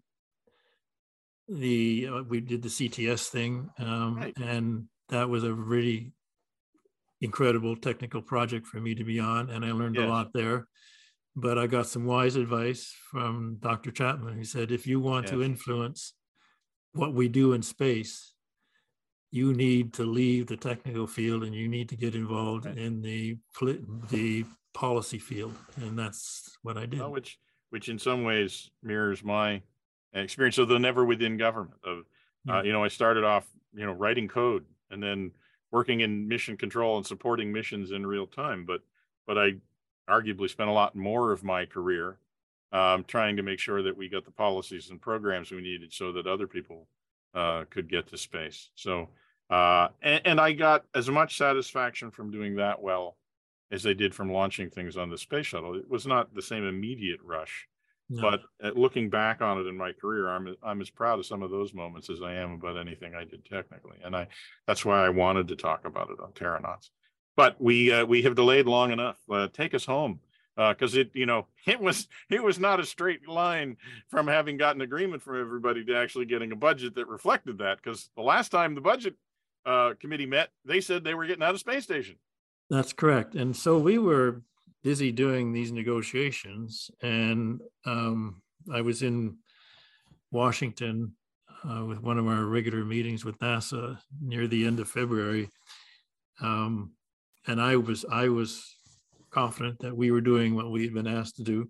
the 1.48 2.08
uh, 2.12 2.22
we 2.22 2.40
did 2.40 2.62
the 2.62 2.68
CTS 2.68 3.28
thing, 3.28 3.70
um, 3.78 4.16
right. 4.16 4.36
and 4.38 4.86
that 5.08 5.28
was 5.28 5.44
a 5.44 5.52
really 5.52 6.12
incredible 7.20 7.76
technical 7.76 8.22
project 8.22 8.66
for 8.66 8.80
me 8.80 8.94
to 8.94 9.04
be 9.04 9.20
on, 9.20 9.50
and 9.50 9.64
I 9.64 9.72
learned 9.72 9.96
yes. 9.96 10.04
a 10.04 10.08
lot 10.08 10.32
there. 10.32 10.66
But 11.40 11.56
I 11.56 11.68
got 11.68 11.86
some 11.86 12.04
wise 12.04 12.34
advice 12.34 12.92
from 13.12 13.58
Dr. 13.60 13.92
Chapman, 13.92 14.34
who 14.34 14.44
said, 14.44 14.72
if 14.72 14.88
you 14.88 14.98
want 14.98 15.26
yes. 15.26 15.30
to 15.30 15.42
influence 15.42 16.14
what 16.94 17.14
we 17.14 17.28
do 17.28 17.52
in 17.52 17.62
space, 17.62 18.34
you 19.30 19.52
need 19.52 19.92
to 19.94 20.04
leave 20.04 20.48
the 20.48 20.56
technical 20.56 21.06
field 21.06 21.44
and 21.44 21.54
you 21.54 21.68
need 21.68 21.88
to 21.90 21.96
get 21.96 22.16
involved 22.16 22.66
right. 22.66 22.76
in 22.76 23.02
the 23.02 23.36
the 24.10 24.44
policy 24.74 25.18
field, 25.18 25.54
and 25.76 25.98
that's 25.98 26.56
what 26.62 26.76
I 26.76 26.86
did. 26.86 27.00
Well, 27.00 27.12
which 27.12 27.38
which 27.70 27.88
in 27.88 27.98
some 27.98 28.24
ways 28.24 28.70
mirrors 28.82 29.22
my 29.22 29.62
experience. 30.12 30.56
So 30.56 30.64
the 30.64 30.78
never 30.78 31.04
within 31.04 31.36
government 31.36 31.80
of, 31.84 32.04
uh, 32.48 32.62
you 32.62 32.72
know, 32.72 32.82
I 32.82 32.88
started 32.88 33.24
off, 33.24 33.46
you 33.74 33.84
know, 33.84 33.92
writing 33.92 34.26
code 34.26 34.64
and 34.90 35.02
then 35.02 35.32
working 35.70 36.00
in 36.00 36.26
mission 36.26 36.56
control 36.56 36.96
and 36.96 37.06
supporting 37.06 37.52
missions 37.52 37.90
in 37.92 38.06
real 38.06 38.26
time. 38.26 38.64
But 38.64 38.80
but 39.26 39.38
I 39.38 39.56
arguably 40.08 40.48
spent 40.48 40.70
a 40.70 40.72
lot 40.72 40.96
more 40.96 41.32
of 41.32 41.44
my 41.44 41.66
career 41.66 42.18
um, 42.72 43.04
trying 43.04 43.36
to 43.36 43.42
make 43.42 43.58
sure 43.58 43.82
that 43.82 43.96
we 43.96 44.08
got 44.08 44.24
the 44.24 44.30
policies 44.30 44.90
and 44.90 45.00
programs 45.00 45.50
we 45.50 45.60
needed 45.60 45.92
so 45.92 46.12
that 46.12 46.26
other 46.26 46.46
people 46.46 46.86
uh, 47.34 47.64
could 47.70 47.88
get 47.88 48.06
to 48.08 48.18
space. 48.18 48.70
So 48.74 49.08
uh, 49.50 49.88
and, 50.02 50.20
and 50.24 50.40
I 50.40 50.52
got 50.52 50.84
as 50.94 51.08
much 51.08 51.38
satisfaction 51.38 52.10
from 52.10 52.30
doing 52.30 52.56
that 52.56 52.82
well 52.82 53.16
as 53.70 53.82
they 53.82 53.94
did 53.94 54.14
from 54.14 54.32
launching 54.32 54.70
things 54.70 54.96
on 54.96 55.10
the 55.10 55.18
space 55.18 55.46
shuttle. 55.46 55.74
It 55.74 55.88
was 55.88 56.06
not 56.06 56.34
the 56.34 56.42
same 56.42 56.66
immediate 56.66 57.20
rush, 57.24 57.66
no. 58.10 58.22
but 58.22 58.40
uh, 58.62 58.72
looking 58.78 59.08
back 59.08 59.40
on 59.40 59.58
it 59.58 59.66
in 59.66 59.76
my 59.76 59.92
career, 59.92 60.28
I'm 60.28 60.54
I'm 60.62 60.80
as 60.80 60.90
proud 60.90 61.18
of 61.18 61.26
some 61.26 61.42
of 61.42 61.50
those 61.50 61.72
moments 61.72 62.10
as 62.10 62.22
I 62.22 62.34
am 62.34 62.52
about 62.52 62.78
anything 62.78 63.14
I 63.14 63.24
did 63.24 63.44
technically, 63.44 63.98
and 64.04 64.14
I 64.14 64.28
that's 64.66 64.84
why 64.84 65.04
I 65.04 65.10
wanted 65.10 65.48
to 65.48 65.56
talk 65.56 65.86
about 65.86 66.10
it 66.10 66.20
on 66.20 66.32
Terranauts. 66.32 66.90
But 67.38 67.58
we 67.58 67.90
uh, 67.90 68.04
we 68.04 68.20
have 68.22 68.34
delayed 68.34 68.66
long 68.66 68.90
enough. 68.90 69.16
Uh, 69.30 69.48
take 69.50 69.72
us 69.72 69.86
home 69.86 70.20
because 70.56 70.94
uh, 70.94 71.00
it 71.00 71.10
you 71.14 71.24
know 71.24 71.46
it 71.66 71.80
was 71.80 72.08
it 72.28 72.42
was 72.42 72.58
not 72.58 72.80
a 72.80 72.84
straight 72.84 73.26
line 73.26 73.78
from 74.08 74.26
having 74.26 74.58
gotten 74.58 74.82
agreement 74.82 75.22
from 75.22 75.40
everybody 75.40 75.84
to 75.86 75.96
actually 75.96 76.26
getting 76.26 76.52
a 76.52 76.56
budget 76.56 76.96
that 76.96 77.06
reflected 77.08 77.58
that 77.58 77.78
because 77.82 78.10
the 78.16 78.22
last 78.22 78.50
time 78.50 78.74
the 78.74 78.80
budget 78.80 79.14
uh, 79.64 79.94
committee 80.00 80.26
met 80.26 80.50
they 80.64 80.80
said 80.80 81.04
they 81.04 81.14
were 81.14 81.26
getting 81.26 81.44
out 81.44 81.54
of 81.54 81.60
space 81.60 81.84
station 81.84 82.16
that's 82.70 82.92
correct. 82.92 83.34
And 83.34 83.56
so 83.56 83.78
we 83.78 83.98
were 83.98 84.42
busy 84.82 85.10
doing 85.10 85.52
these 85.52 85.72
negotiations, 85.72 86.90
and 87.02 87.60
um, 87.86 88.42
I 88.72 88.82
was 88.82 89.02
in 89.02 89.38
Washington 90.30 91.14
uh, 91.68 91.84
with 91.84 92.02
one 92.02 92.18
of 92.18 92.26
our 92.26 92.44
regular 92.44 92.84
meetings 92.84 93.24
with 93.24 93.38
NASA 93.38 93.98
near 94.20 94.46
the 94.46 94.66
end 94.66 94.80
of 94.80 94.88
February, 94.88 95.48
um, 96.40 96.92
and 97.46 97.60
I 97.60 97.76
was 97.76 98.04
I 98.10 98.28
was 98.28 98.74
confident 99.30 99.78
that 99.80 99.96
we 99.96 100.10
were 100.10 100.20
doing 100.20 100.54
what 100.54 100.70
we 100.70 100.84
had 100.84 100.94
been 100.94 101.06
asked 101.06 101.36
to 101.36 101.42
do, 101.42 101.68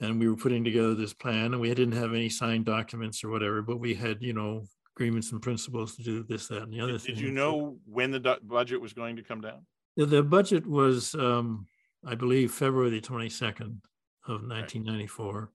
and 0.00 0.18
we 0.18 0.28
were 0.28 0.36
putting 0.36 0.64
together 0.64 0.94
this 0.94 1.14
plan, 1.14 1.52
and 1.52 1.60
we 1.60 1.68
didn't 1.68 1.92
have 1.92 2.14
any 2.14 2.28
signed 2.28 2.64
documents 2.64 3.24
or 3.24 3.30
whatever, 3.30 3.62
but 3.62 3.78
we 3.78 3.94
had 3.94 4.18
you 4.20 4.32
know 4.32 4.64
agreements 4.96 5.32
and 5.32 5.40
principles 5.40 5.96
to 5.96 6.02
do 6.02 6.24
this, 6.24 6.48
that, 6.48 6.62
and 6.62 6.72
the 6.72 6.80
other. 6.80 6.92
Did, 6.92 7.02
thing. 7.02 7.14
did 7.14 7.24
you 7.24 7.30
know 7.30 7.78
when 7.86 8.10
the 8.10 8.38
budget 8.42 8.80
was 8.80 8.92
going 8.92 9.16
to 9.16 9.22
come 9.22 9.40
down? 9.40 9.64
The 9.96 10.22
budget 10.22 10.64
was, 10.64 11.14
um, 11.16 11.66
I 12.06 12.14
believe, 12.14 12.52
February 12.52 12.90
the 12.90 13.00
22nd 13.00 13.80
of 14.28 14.42
1994. 14.42 15.50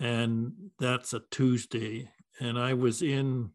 And 0.00 0.52
that's 0.78 1.12
a 1.12 1.20
Tuesday. 1.30 2.08
And 2.40 2.58
I 2.58 2.72
was 2.72 3.02
in 3.02 3.50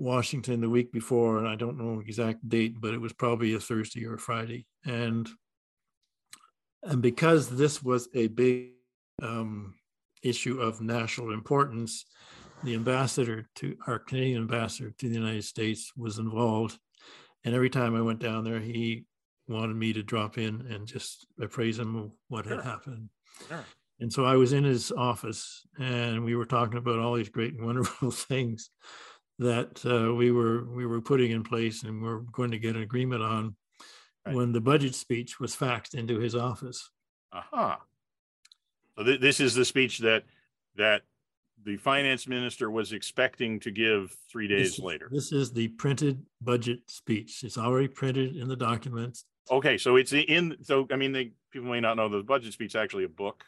Washington 0.00 0.60
the 0.60 0.70
week 0.70 0.92
before, 0.92 1.38
and 1.38 1.48
I 1.48 1.56
don't 1.56 1.78
know 1.78 2.00
exact 2.00 2.48
date, 2.48 2.80
but 2.80 2.94
it 2.94 3.00
was 3.00 3.12
probably 3.12 3.54
a 3.54 3.60
Thursday 3.60 4.06
or 4.06 4.14
a 4.14 4.18
Friday. 4.18 4.66
And 4.84 5.28
and 6.82 7.02
because 7.02 7.50
this 7.50 7.82
was 7.82 8.08
a 8.14 8.28
big 8.28 8.70
um, 9.22 9.74
issue 10.22 10.60
of 10.60 10.80
national 10.80 11.32
importance, 11.32 12.06
the 12.64 12.74
ambassador 12.74 13.46
to 13.56 13.76
our 13.86 13.98
Canadian 13.98 14.42
ambassador 14.42 14.90
to 14.98 15.08
the 15.08 15.14
United 15.14 15.44
States 15.44 15.92
was 15.94 16.18
involved 16.18 16.78
and 17.44 17.54
every 17.54 17.70
time 17.70 17.94
I 17.94 18.02
went 18.02 18.18
down 18.18 18.44
there, 18.44 18.60
he 18.60 19.04
wanted 19.48 19.76
me 19.76 19.92
to 19.94 20.02
drop 20.02 20.38
in 20.38 20.66
and 20.70 20.86
just 20.86 21.26
appraise 21.40 21.78
him 21.78 21.96
of 21.96 22.12
what 22.28 22.46
sure. 22.46 22.56
had 22.56 22.64
happened. 22.64 23.08
Sure. 23.48 23.64
And 24.00 24.12
so 24.12 24.24
I 24.24 24.36
was 24.36 24.52
in 24.52 24.64
his 24.64 24.92
office 24.92 25.66
and 25.78 26.24
we 26.24 26.34
were 26.34 26.46
talking 26.46 26.78
about 26.78 26.98
all 26.98 27.14
these 27.14 27.28
great 27.28 27.54
and 27.54 27.64
wonderful 27.64 28.10
things 28.10 28.70
that 29.40 29.84
uh, 29.86 30.14
we 30.14 30.30
were 30.30 30.64
we 30.64 30.86
were 30.86 31.00
putting 31.00 31.30
in 31.30 31.42
place 31.42 31.82
and 31.82 32.02
we're 32.02 32.18
going 32.18 32.50
to 32.50 32.58
get 32.58 32.76
an 32.76 32.82
agreement 32.82 33.22
on 33.22 33.56
right. 34.26 34.34
when 34.34 34.52
the 34.52 34.60
budget 34.60 34.94
speech 34.94 35.40
was 35.40 35.56
faxed 35.56 35.94
into 35.94 36.18
his 36.18 36.34
office. 36.34 36.90
Aha. 37.32 37.48
Uh-huh. 37.52 37.76
So 38.98 39.04
th- 39.04 39.20
this 39.20 39.40
is 39.40 39.54
the 39.54 39.64
speech 39.64 39.98
that 40.00 40.24
that 40.76 41.02
the 41.64 41.78
finance 41.78 42.28
minister 42.28 42.70
was 42.70 42.92
expecting 42.92 43.60
to 43.60 43.70
give 43.70 44.14
three 44.30 44.46
days 44.46 44.76
this, 44.76 44.78
later. 44.78 45.08
This 45.10 45.32
is 45.32 45.52
the 45.52 45.68
printed 45.68 46.22
budget 46.42 46.80
speech. 46.88 47.42
It's 47.42 47.58
already 47.58 47.88
printed 47.88 48.36
in 48.36 48.46
the 48.46 48.56
documents. 48.56 49.24
Okay, 49.50 49.78
so 49.78 49.96
it's 49.96 50.12
in. 50.12 50.56
So 50.62 50.86
I 50.92 50.96
mean, 50.96 51.12
they 51.12 51.32
people 51.50 51.70
may 51.70 51.80
not 51.80 51.96
know 51.96 52.10
the 52.10 52.22
budget 52.22 52.52
speech 52.52 52.72
is 52.72 52.76
actually 52.76 53.04
a 53.04 53.08
book, 53.08 53.42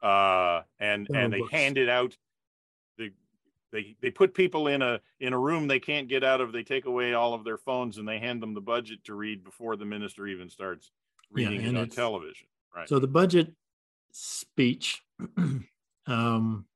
uh, 0.00 0.62
and 0.78 1.08
and 1.12 1.32
they 1.32 1.40
books. 1.40 1.50
hand 1.50 1.76
it 1.76 1.88
out. 1.88 2.16
They 3.74 3.96
they 4.00 4.10
put 4.10 4.34
people 4.34 4.68
in 4.68 4.82
a 4.82 5.00
in 5.18 5.32
a 5.32 5.38
room 5.38 5.66
they 5.66 5.80
can't 5.80 6.08
get 6.08 6.22
out 6.22 6.40
of. 6.40 6.52
They 6.52 6.62
take 6.62 6.86
away 6.86 7.12
all 7.12 7.34
of 7.34 7.42
their 7.42 7.58
phones 7.58 7.98
and 7.98 8.06
they 8.06 8.20
hand 8.20 8.40
them 8.40 8.54
the 8.54 8.60
budget 8.60 9.02
to 9.04 9.14
read 9.14 9.42
before 9.42 9.74
the 9.74 9.84
minister 9.84 10.28
even 10.28 10.48
starts 10.48 10.92
reading 11.32 11.60
yeah, 11.60 11.70
it 11.70 11.76
on 11.76 11.88
television. 11.88 12.46
Right. 12.74 12.88
So 12.88 13.00
the 13.00 13.08
budget 13.08 13.52
speech. 14.12 15.02
um, 16.06 16.66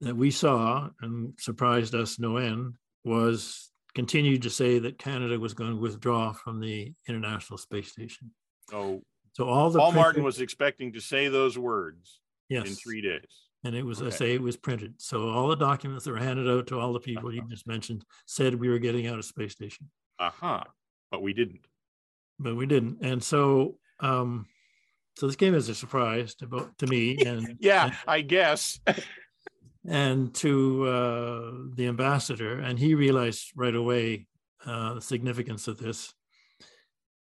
that 0.00 0.16
we 0.16 0.32
saw 0.32 0.90
and 1.00 1.34
surprised 1.38 1.94
us 1.94 2.18
no 2.18 2.36
end 2.36 2.74
was 3.04 3.70
continued 3.94 4.42
to 4.42 4.50
say 4.50 4.80
that 4.80 4.98
Canada 4.98 5.38
was 5.38 5.54
going 5.54 5.70
to 5.70 5.76
withdraw 5.76 6.32
from 6.32 6.60
the 6.60 6.92
International 7.08 7.56
Space 7.56 7.92
Station. 7.92 8.32
Oh, 8.72 9.02
so 9.32 9.48
all 9.48 9.70
the 9.70 9.78
Paul 9.78 9.92
Martin 9.92 10.24
was 10.24 10.40
expecting 10.40 10.92
to 10.94 11.00
say 11.00 11.28
those 11.28 11.56
words 11.56 12.20
yes. 12.48 12.66
in 12.66 12.74
three 12.74 13.00
days. 13.00 13.48
And 13.64 13.76
it 13.76 13.84
was, 13.84 14.00
okay. 14.00 14.08
I 14.08 14.10
say, 14.10 14.34
it 14.34 14.42
was 14.42 14.56
printed. 14.56 14.94
So 14.98 15.28
all 15.28 15.48
the 15.48 15.56
documents 15.56 16.04
that 16.04 16.10
were 16.10 16.18
handed 16.18 16.48
out 16.48 16.66
to 16.68 16.78
all 16.78 16.92
the 16.92 17.00
people 17.00 17.28
uh-huh. 17.28 17.36
you 17.36 17.48
just 17.48 17.66
mentioned 17.66 18.04
said 18.26 18.54
we 18.54 18.68
were 18.68 18.78
getting 18.78 19.06
out 19.06 19.18
of 19.18 19.24
space 19.24 19.52
station. 19.52 19.88
Aha, 20.18 20.56
uh-huh. 20.56 20.64
but 21.10 21.22
we 21.22 21.32
didn't. 21.32 21.66
But 22.38 22.56
we 22.56 22.66
didn't. 22.66 22.98
And 23.02 23.22
so, 23.22 23.76
um, 24.00 24.46
so 25.16 25.26
this 25.26 25.36
came 25.36 25.54
as 25.54 25.68
a 25.68 25.74
surprise 25.74 26.34
to, 26.36 26.46
both 26.46 26.76
to 26.78 26.86
me. 26.86 27.18
And 27.24 27.56
yeah, 27.60 27.86
and, 27.86 27.94
I 28.08 28.20
guess. 28.22 28.80
and 29.86 30.32
to 30.34 30.86
uh, 30.86 31.52
the 31.74 31.86
ambassador, 31.86 32.58
and 32.58 32.78
he 32.78 32.94
realized 32.94 33.52
right 33.54 33.74
away 33.74 34.26
uh, 34.64 34.94
the 34.94 35.00
significance 35.00 35.68
of 35.68 35.78
this. 35.78 36.14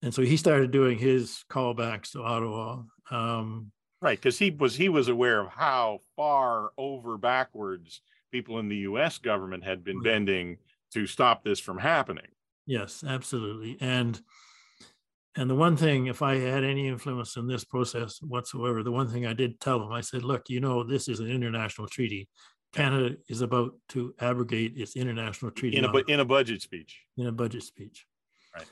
And 0.02 0.12
so 0.12 0.22
he 0.22 0.36
started 0.36 0.70
doing 0.70 0.98
his 0.98 1.44
callbacks 1.50 2.12
to 2.12 2.22
Ottawa. 2.22 2.82
Um, 3.10 3.70
right, 4.02 4.18
because 4.18 4.38
he 4.38 4.50
was 4.50 4.76
he 4.76 4.90
was 4.90 5.08
aware 5.08 5.40
of 5.40 5.48
how 5.48 6.00
far 6.16 6.72
over 6.76 7.16
backwards 7.16 8.02
people 8.30 8.58
in 8.58 8.68
the 8.68 8.76
U.S. 8.78 9.16
government 9.16 9.64
had 9.64 9.82
been 9.82 10.02
bending 10.02 10.58
to 10.92 11.06
stop 11.06 11.42
this 11.42 11.60
from 11.60 11.78
happening. 11.78 12.26
Yes, 12.66 13.02
absolutely, 13.06 13.78
and 13.80 14.20
and 15.34 15.48
the 15.48 15.54
one 15.54 15.76
thing, 15.76 16.06
if 16.06 16.20
I 16.20 16.34
had 16.34 16.62
any 16.62 16.88
influence 16.88 17.36
in 17.36 17.46
this 17.46 17.64
process 17.64 18.20
whatsoever, 18.20 18.82
the 18.82 18.92
one 18.92 19.08
thing 19.08 19.24
I 19.24 19.32
did 19.32 19.60
tell 19.60 19.78
them, 19.78 19.90
I 19.90 20.02
said, 20.02 20.24
look, 20.24 20.50
you 20.50 20.60
know, 20.60 20.84
this 20.84 21.08
is 21.08 21.20
an 21.20 21.30
international 21.30 21.88
treaty. 21.88 22.28
Canada 22.74 23.16
is 23.28 23.40
about 23.40 23.72
to 23.90 24.14
abrogate 24.20 24.74
its 24.76 24.96
international 24.96 25.50
treaty 25.50 25.78
in 25.78 25.84
a, 25.84 25.96
in 26.08 26.20
a 26.20 26.24
budget 26.24 26.62
speech. 26.62 27.00
In 27.16 27.26
a 27.26 27.32
budget 27.32 27.62
speech. 27.62 28.06
Right. 28.54 28.66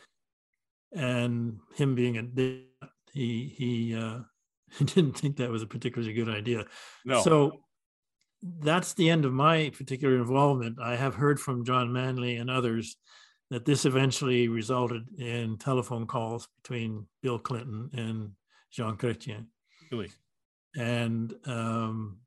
And 0.93 1.59
him 1.77 1.95
being 1.95 2.19
a 2.19 2.23
he 3.13 3.55
he 3.57 3.95
uh, 3.95 4.21
didn't 4.79 5.19
think 5.19 5.37
that 5.37 5.51
was 5.51 5.63
a 5.63 5.67
particularly 5.67 6.13
good 6.15 6.29
idea. 6.29 6.65
No. 7.05 7.23
So 7.23 7.61
that's 8.43 8.95
the 8.95 9.11
end 9.11 9.25
of 9.25 9.33
my 9.33 9.71
particular 9.77 10.17
involvement. 10.17 10.79
I 10.81 10.97
have 10.97 11.15
heard 11.15 11.41
from 11.41 11.65
John 11.65 11.93
Manley 11.93 12.37
and 12.37 12.51
others 12.51 12.97
that 13.51 13.65
this 13.65 13.85
eventually 13.85 14.49
resulted 14.49 15.03
in 15.19 15.59
telephone 15.59 16.07
calls 16.07 16.49
between 16.63 17.07
Bill 17.23 17.39
Clinton 17.39 17.91
and 17.93 18.31
Jean 18.71 18.97
Chrétien. 18.97 19.47
Really? 19.91 20.11
And 20.77 21.35
um, 21.47 22.19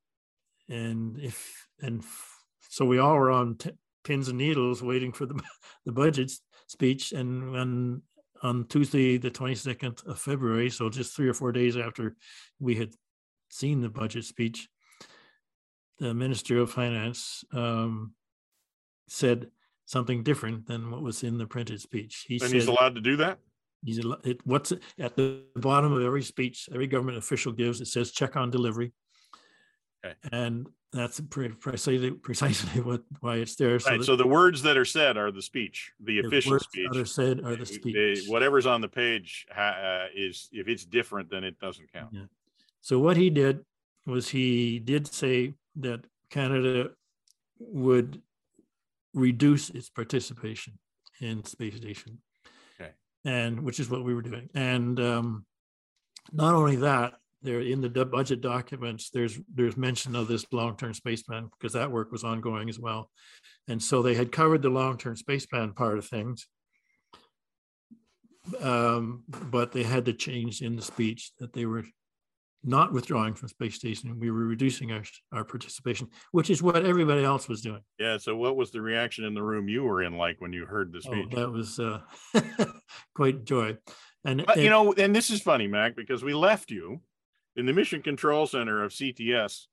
and 0.69 1.17
if 1.19 1.67
and 1.81 2.01
f- 2.01 2.39
so 2.69 2.85
we 2.85 2.99
all 2.99 3.15
were 3.15 3.31
on 3.31 3.55
t- 3.55 3.71
pins 4.03 4.27
and 4.27 4.37
needles 4.37 4.83
waiting 4.83 5.13
for 5.13 5.25
the 5.25 5.41
the 5.85 5.93
budget 5.93 6.31
speech. 6.67 7.13
And 7.13 7.53
when 7.53 8.01
on 8.43 8.65
Tuesday, 8.67 9.17
the 9.17 9.31
22nd 9.31 10.05
of 10.05 10.19
February, 10.19 10.69
so 10.69 10.89
just 10.89 11.15
three 11.15 11.29
or 11.29 11.33
four 11.33 11.51
days 11.51 11.77
after 11.77 12.15
we 12.59 12.75
had 12.75 12.91
seen 13.49 13.81
the 13.81 13.89
budget 13.89 14.25
speech, 14.25 14.67
the 15.99 16.13
Minister 16.13 16.59
of 16.59 16.71
Finance 16.71 17.43
um, 17.53 18.13
said 19.07 19.49
something 19.85 20.23
different 20.23 20.67
than 20.67 20.91
what 20.91 21.01
was 21.01 21.23
in 21.23 21.37
the 21.37 21.45
printed 21.45 21.79
speech. 21.79 22.25
He 22.27 22.35
And 22.35 22.43
said, 22.43 22.51
he's 22.51 22.67
allowed 22.67 22.95
to 22.95 23.01
do 23.01 23.15
that? 23.17 23.39
He's 23.83 23.99
it, 24.23 24.39
what's 24.45 24.71
at 24.99 25.15
the 25.15 25.43
bottom 25.55 25.91
of 25.93 26.03
every 26.03 26.23
speech, 26.23 26.69
every 26.73 26.87
government 26.87 27.17
official 27.17 27.51
gives, 27.51 27.81
it 27.81 27.87
says 27.87 28.11
check 28.11 28.35
on 28.35 28.49
delivery. 28.49 28.93
Okay. 30.05 30.15
And 30.31 30.67
that's 30.93 31.19
precisely 31.21 32.11
precisely 32.11 32.81
what 32.81 33.01
why 33.19 33.37
it's 33.37 33.55
there. 33.55 33.73
Right. 33.77 33.97
that 33.99 34.03
So 34.05 34.15
the 34.15 34.27
words 34.27 34.61
that 34.61 34.77
are 34.77 34.85
said 34.85 35.17
are 35.17 35.31
the 35.31 35.41
speech, 35.41 35.91
the 35.99 36.21
the 36.21 36.27
official 36.27 36.51
words 36.53 36.65
speech. 36.65 36.87
that 36.91 36.99
are 36.99 37.05
said 37.05 37.39
are 37.43 37.55
the 37.55 37.65
They- 37.65 38.15
speech. 38.15 38.27
whatever's 38.27 38.65
on 38.65 38.81
the 38.81 38.87
page 38.87 39.45
uh, 39.55 40.05
is, 40.15 40.49
if 40.51 40.67
it's 40.67 40.85
different, 40.85 41.29
then 41.29 41.43
it 41.43 41.59
doesn't 41.59 41.91
count. 41.91 42.11
Yeah. 42.13 42.25
So 42.81 42.99
what 42.99 43.17
he 43.17 43.29
did 43.29 43.65
was 44.05 44.29
he 44.29 44.79
did 44.79 45.07
say 45.07 45.55
that 45.77 46.05
Canada 46.29 46.91
would 47.59 48.21
reduce 49.13 49.69
its 49.69 49.89
participation 49.89 50.77
in 51.21 51.43
space 51.45 51.75
station. 51.77 52.19
Okay. 52.79 52.91
And 53.25 53.61
which 53.61 53.79
is 53.79 53.89
what 53.89 54.03
we 54.03 54.13
were 54.13 54.21
doing. 54.21 54.49
And 54.53 54.99
um, 54.99 55.45
not 56.31 56.53
only 56.55 56.75
that, 56.77 57.13
there 57.43 57.59
in 57.59 57.81
the 57.81 57.89
budget 58.05 58.41
documents, 58.41 59.09
there's 59.09 59.39
there's 59.53 59.77
mention 59.77 60.15
of 60.15 60.27
this 60.27 60.45
long-term 60.51 60.93
space 60.93 61.23
plan 61.23 61.49
because 61.51 61.73
that 61.73 61.91
work 61.91 62.11
was 62.11 62.23
ongoing 62.23 62.69
as 62.69 62.79
well. 62.79 63.09
And 63.67 63.81
so 63.81 64.01
they 64.01 64.15
had 64.15 64.31
covered 64.31 64.61
the 64.61 64.69
long-term 64.69 65.15
space 65.15 65.45
plan 65.45 65.73
part 65.73 65.97
of 65.97 66.05
things. 66.05 66.47
Um, 68.61 69.23
but 69.27 69.71
they 69.71 69.83
had 69.83 70.05
to 70.05 70.13
change 70.13 70.61
in 70.61 70.75
the 70.75 70.81
speech 70.81 71.31
that 71.39 71.53
they 71.53 71.65
were 71.65 71.85
not 72.63 72.93
withdrawing 72.93 73.33
from 73.35 73.49
space 73.49 73.75
station. 73.75 74.19
We 74.19 74.31
were 74.31 74.45
reducing 74.45 74.91
our, 74.91 75.03
our 75.31 75.43
participation, 75.43 76.07
which 76.31 76.49
is 76.49 76.61
what 76.61 76.85
everybody 76.85 77.23
else 77.23 77.47
was 77.47 77.61
doing. 77.61 77.81
Yeah. 77.99 78.17
So 78.17 78.35
what 78.35 78.55
was 78.55 78.71
the 78.71 78.81
reaction 78.81 79.25
in 79.25 79.33
the 79.33 79.43
room 79.43 79.67
you 79.67 79.83
were 79.83 80.03
in 80.03 80.17
like 80.17 80.39
when 80.39 80.53
you 80.53 80.65
heard 80.65 80.91
the 80.91 81.01
Oh, 81.05 81.11
speech? 81.11 81.31
that 81.35 81.49
was 81.49 81.79
uh, 81.79 81.99
quite 83.15 83.45
joy. 83.45 83.77
And 84.25 84.45
But 84.45 84.57
you 84.57 84.69
know, 84.69 84.93
and 84.93 85.15
this 85.15 85.29
is 85.29 85.41
funny, 85.41 85.67
Mac, 85.67 85.95
because 85.95 86.23
we 86.23 86.33
left 86.33 86.71
you 86.71 87.01
in 87.55 87.65
the 87.65 87.73
Mission 87.73 88.01
Control 88.01 88.47
Center 88.47 88.83
of 88.83 88.91
CTS, 88.91 89.67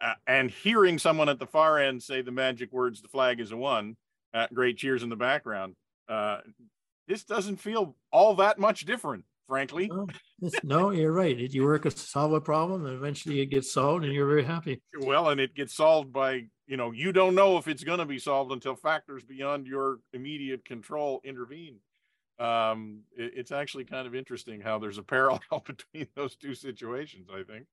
uh, 0.00 0.14
and 0.26 0.50
hearing 0.50 0.98
someone 0.98 1.28
at 1.28 1.38
the 1.38 1.46
far 1.46 1.78
end 1.78 2.02
say 2.02 2.22
the 2.22 2.30
magic 2.30 2.72
words, 2.72 3.00
"The 3.00 3.08
flag 3.08 3.40
is 3.40 3.52
a 3.52 3.56
one," 3.56 3.96
uh, 4.32 4.46
great 4.52 4.76
cheers 4.76 5.02
in 5.02 5.08
the 5.08 5.16
background. 5.16 5.74
Uh, 6.08 6.40
this 7.06 7.24
doesn't 7.24 7.56
feel 7.56 7.96
all 8.12 8.34
that 8.36 8.58
much 8.58 8.84
different, 8.84 9.24
frankly. 9.48 9.88
no, 9.88 10.06
no, 10.62 10.90
you're 10.90 11.12
right. 11.12 11.36
You 11.36 11.64
work 11.64 11.82
to 11.82 11.90
solve 11.90 12.32
a 12.32 12.40
problem, 12.40 12.86
and 12.86 12.94
eventually 12.94 13.40
it 13.40 13.46
gets 13.46 13.72
solved, 13.72 14.04
and 14.04 14.12
you're 14.12 14.28
very 14.28 14.44
happy. 14.44 14.82
Well, 15.00 15.30
and 15.30 15.40
it 15.40 15.54
gets 15.54 15.74
solved 15.74 16.12
by 16.12 16.46
you 16.66 16.76
know 16.76 16.92
you 16.92 17.12
don't 17.12 17.34
know 17.34 17.58
if 17.58 17.68
it's 17.68 17.84
going 17.84 17.98
to 17.98 18.06
be 18.06 18.18
solved 18.18 18.52
until 18.52 18.74
factors 18.74 19.22
beyond 19.22 19.66
your 19.66 19.98
immediate 20.12 20.64
control 20.64 21.20
intervene. 21.24 21.78
Um, 22.38 23.02
it- 23.16 23.32
it's 23.36 23.52
actually 23.52 23.84
kind 23.84 24.06
of 24.06 24.14
interesting 24.14 24.60
how 24.60 24.78
there's 24.78 24.98
a 24.98 25.02
parallel 25.02 25.40
between 25.66 26.08
those 26.14 26.36
two 26.36 26.54
situations. 26.54 27.28
I 27.32 27.42
think. 27.44 27.66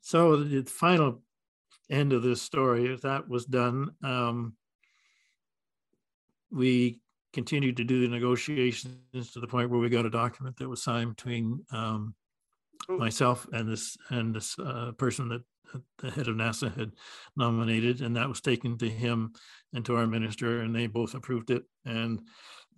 So 0.00 0.36
the 0.36 0.62
final 0.64 1.22
end 1.90 2.12
of 2.12 2.22
this 2.22 2.42
story, 2.42 2.92
if 2.92 3.02
that 3.02 3.28
was 3.28 3.44
done, 3.46 3.94
um, 4.02 4.56
we 6.50 7.00
continued 7.32 7.76
to 7.78 7.84
do 7.84 8.00
the 8.00 8.08
negotiations 8.08 9.32
to 9.32 9.40
the 9.40 9.46
point 9.46 9.70
where 9.70 9.80
we 9.80 9.88
got 9.88 10.06
a 10.06 10.10
document 10.10 10.56
that 10.58 10.68
was 10.68 10.82
signed 10.82 11.16
between 11.16 11.64
um, 11.72 12.14
myself 12.88 13.46
and 13.52 13.68
this 13.68 13.96
and 14.10 14.34
this 14.34 14.58
uh, 14.58 14.92
person 14.98 15.28
that 15.28 15.42
that 15.72 15.82
the 15.98 16.10
head 16.10 16.28
of 16.28 16.36
NASA 16.36 16.72
had 16.76 16.92
nominated, 17.36 18.00
and 18.00 18.14
that 18.16 18.28
was 18.28 18.40
taken 18.40 18.78
to 18.78 18.88
him 18.88 19.32
and 19.72 19.84
to 19.84 19.96
our 19.96 20.06
minister, 20.06 20.60
and 20.60 20.74
they 20.74 20.86
both 20.86 21.14
approved 21.14 21.50
it, 21.50 21.64
and 21.84 22.20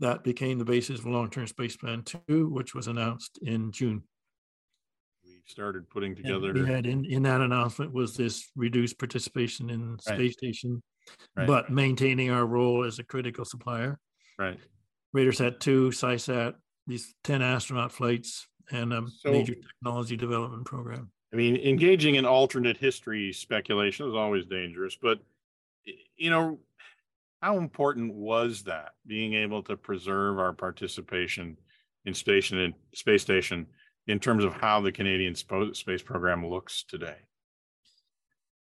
that 0.01 0.25
became 0.25 0.59
the 0.59 0.65
basis 0.65 0.99
of 1.01 1.07
long-term 1.07 1.47
space 1.47 1.77
plan 1.77 2.03
two, 2.03 2.49
which 2.49 2.75
was 2.75 2.87
announced 2.87 3.39
in 3.43 3.73
June. 3.73 4.03
we 5.25 5.41
started 5.47 5.89
putting 5.91 6.13
And 6.13 6.17
together 6.25 6.53
We 6.53 6.67
had 6.67 6.87
in, 6.87 7.05
in 7.05 7.23
that 7.25 7.41
announcement 7.41 7.93
was 7.93 8.17
this 8.17 8.51
reduced 8.57 8.99
participation 8.99 9.71
in 9.71 9.93
Right. 9.93 10.03
space 10.03 10.33
station, 10.35 10.83
Right. 11.37 11.47
but 11.47 11.71
maintaining 11.71 12.31
our 12.31 12.47
role 12.47 12.85
as 12.85 12.99
a 12.99 13.05
critical 13.05 13.45
supplier. 13.45 13.99
right 14.39 14.59
Radarsat 15.15 15.61
two, 15.61 15.89
SciSat, 15.91 16.55
these 16.87 17.15
ten 17.25 17.41
astronaut 17.43 17.91
flights 17.93 18.47
and 18.71 18.93
a 18.93 19.07
So- 19.09 19.33
major 19.33 19.55
technology 19.55 20.17
development 20.17 20.67
program. 20.67 21.11
i 21.33 21.37
mean 21.37 21.57
engaging 21.57 22.15
in 22.17 22.25
alternate 22.25 22.77
history 22.77 23.33
speculation 23.33 24.07
is 24.09 24.15
always 24.15 24.45
dangerous 24.47 24.97
but 24.97 25.21
you 26.17 26.31
know 26.31 26.61
how 27.43 27.59
important 27.59 28.15
was 28.15 28.63
that 28.65 28.91
being 29.07 29.35
able 29.35 29.63
to 29.63 29.77
preserve 29.77 30.39
our 30.39 30.53
participation 30.53 31.57
in 32.05 32.15
station 32.15 32.59
in 32.59 32.75
space 32.95 33.23
station 33.23 33.67
in 34.07 34.19
terms 34.19 34.45
of 34.45 34.55
how 34.55 34.81
the 34.81 34.93
canadian 34.93 35.35
space 35.35 36.03
program 36.03 36.47
looks 36.47 36.85
today 36.85 37.17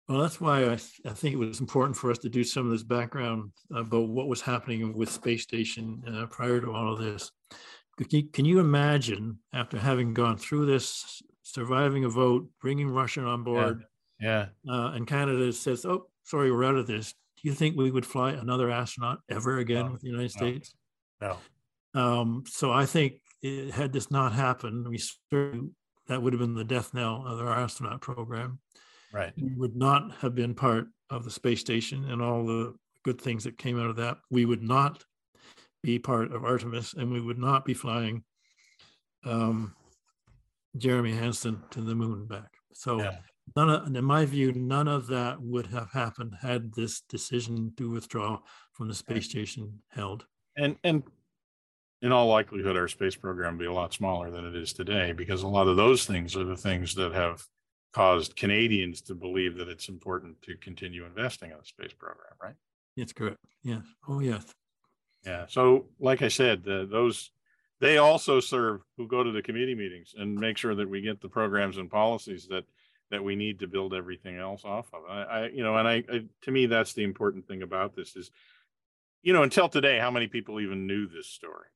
Well, 0.09 0.21
that's 0.21 0.41
why 0.41 0.65
I, 0.65 0.77
th- 0.77 1.01
I 1.07 1.11
think 1.11 1.35
it 1.35 1.39
was 1.39 1.61
important 1.61 1.97
for 1.97 2.11
us 2.11 2.19
to 2.19 2.29
do 2.29 2.43
some 2.45 2.67
of 2.67 2.73
this 2.73 2.83
background 2.83 3.53
about 3.75 4.09
what 4.09 4.29
was 4.29 4.41
happening 4.41 4.93
with 4.97 5.09
space 5.09 5.43
station 5.43 6.03
uh, 6.07 6.27
prior 6.27 6.61
to 6.61 6.73
all 6.73 6.93
of 6.93 6.99
this. 6.99 7.31
Can 8.33 8.45
you, 8.45 8.61
imagine 8.61 9.39
after 9.53 9.79
having 9.79 10.15
gone 10.15 10.39
through 10.39 10.67
this, 10.67 11.23
surviving 11.43 12.05
a 12.07 12.09
vote, 12.09 12.49
bringing 12.61 12.89
Russia 12.89 13.23
on 13.23 13.45
board, 13.45 13.85
yeah 14.21 14.47
uh, 14.69 14.93
and 14.95 15.07
Canada 15.07 15.53
says, 15.53 15.85
"Oh, 15.85 16.07
sorry, 16.25 16.51
we're 16.51 16.65
out 16.65 16.77
of 16.77 16.87
this." 16.87 17.15
Do 17.43 17.49
you 17.49 17.55
think 17.55 17.77
we 17.77 17.91
would 17.91 18.05
fly 18.07 18.33
another 18.33 18.71
astronaut 18.71 19.21
ever 19.31 19.59
again 19.59 19.87
No, 19.87 19.93
with 19.93 20.03
the 20.03 20.09
United 20.09 20.33
no. 20.37 20.47
States? 20.47 20.75
no 21.21 21.37
Um, 21.95 22.45
so 22.47 22.71
I 22.71 22.87
think 22.87 23.15
it, 23.43 23.73
had 23.73 23.93
this 23.93 24.11
not 24.11 24.33
happened, 24.33 24.87
we 24.89 24.99
certainly, 25.33 25.71
that 26.09 26.23
would 26.23 26.33
have 26.33 26.41
been 26.41 26.55
the 26.55 26.65
death 26.65 26.93
knell 26.93 27.25
of 27.27 27.41
our 27.41 27.53
astronaut 27.55 28.01
program. 28.01 28.59
right 29.13 29.33
We 29.37 29.55
would 29.57 29.77
not 29.77 30.13
have 30.19 30.35
been 30.35 30.55
part 30.55 30.87
of 31.09 31.25
the 31.25 31.31
space 31.31 31.61
station 31.61 32.05
and 32.11 32.21
all 32.21 32.45
the 32.45 32.75
good 33.05 33.21
things 33.21 33.45
that 33.45 33.57
came 33.57 33.81
out 33.81 33.89
of 33.91 33.97
that. 33.97 34.19
We 34.31 34.45
would 34.45 34.63
not 34.63 35.03
be 35.83 35.99
part 35.99 36.33
of 36.33 36.45
Artemis, 36.45 36.93
and 36.95 37.11
we 37.11 37.21
would 37.23 37.39
not 37.39 37.65
be 37.65 37.73
flying 37.73 38.23
um, 39.25 39.75
Jeremy 40.77 41.13
Hansen 41.13 41.63
to 41.71 41.81
the 41.81 41.95
moon 41.95 42.27
back. 42.27 42.51
So 42.75 43.01
Yeah. 43.01 43.17
None 43.57 43.71
of, 43.71 43.95
in 43.95 44.05
my 44.05 44.25
view, 44.25 44.53
none 44.53 44.89
of 44.89 45.07
that 45.09 45.41
would 45.41 45.67
have 45.67 45.91
happened 45.93 46.35
had 46.41 46.75
this 46.75 47.01
decision 47.03 47.73
to 47.77 47.91
withdraw 47.91 48.39
from 48.73 48.89
the 48.89 48.95
space 48.95 49.29
station 49.29 49.81
held. 49.89 50.27
and 50.57 50.77
and 50.85 51.03
in 52.03 52.13
all 52.13 52.29
likelihood 52.29 52.77
our 52.77 52.89
space 52.89 53.15
program 53.15 53.55
will 53.55 53.61
be 53.61 53.67
a 53.67 53.73
lot 53.73 53.93
smaller 53.93 54.31
than 54.31 54.47
it 54.47 54.57
is 54.57 54.73
today 54.73 55.13
because 55.13 55.43
a 55.43 55.49
lot 55.49 55.69
of 55.69 55.77
those 55.77 56.07
things 56.07 56.35
are 56.37 56.45
the 56.45 56.57
things 56.57 56.95
that 56.95 57.13
have 57.13 57.45
caused 57.93 58.37
canadians 58.37 59.03
to 59.03 59.15
believe 59.15 59.57
that 59.57 59.69
it's 59.69 59.89
important 59.89 60.41
to 60.43 60.57
continue 60.57 61.05
investing 61.05 61.51
in 61.51 61.59
the 61.59 61.65
space 61.65 61.93
program 61.93 62.33
right 62.43 62.55
That's 62.97 63.13
correct. 63.13 63.39
Yes. 63.63 63.83
Oh, 64.09 64.21
yes. 64.21 64.45
yeah 65.27 65.45
so 65.49 65.87
like 65.99 66.23
i 66.23 66.29
said 66.29 66.67
uh, 66.67 66.87
those 66.87 67.31
they 67.81 67.99
also 67.99 68.41
serve 68.41 68.81
who 68.97 69.07
go 69.07 69.23
to 69.23 69.33
the 69.33 69.43
committee 69.43 69.75
meetings 69.75 70.15
and 70.17 70.35
make 70.35 70.57
sure 70.57 70.75
that 70.75 70.89
we 70.89 71.01
get 71.01 71.21
the 71.21 71.29
programs 71.29 71.77
and 71.79 71.91
policies 71.91 72.47
that 72.49 72.65
that 73.11 73.23
we 73.23 73.37
need 73.37 73.59
to 73.59 73.67
build 73.67 73.93
everything 73.95 74.37
else 74.37 74.65
off 74.65 74.89
of 74.95 75.03
i, 75.09 75.23
I 75.23 75.49
you 75.49 75.63
know 75.63 75.77
and 75.77 75.87
I, 75.89 76.05
I 76.11 76.25
to 76.43 76.51
me 76.51 76.67
that's 76.67 76.93
the 76.95 77.03
important 77.05 77.47
thing 77.47 77.63
about 77.63 77.95
this 77.95 78.17
is 78.17 78.31
you 79.23 79.33
know 79.33 79.43
until 79.43 79.69
today 79.69 79.99
how 79.99 80.11
many 80.11 80.27
people 80.29 80.61
even 80.61 80.87
knew 80.87 81.07
this 81.09 81.27
story 81.29 81.67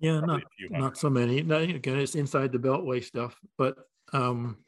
Yeah, 0.00 0.18
Probably 0.18 0.36
not 0.36 0.42
a 0.44 0.48
few 0.56 0.68
hundred. 0.68 0.82
not 0.82 0.96
so 0.98 1.10
many. 1.10 1.42
No, 1.42 1.58
Again, 1.58 1.98
it's 1.98 2.14
inside 2.14 2.52
the 2.52 2.58
beltway 2.58 3.02
stuff, 3.02 3.34
but 3.56 3.76
um, 4.12 4.58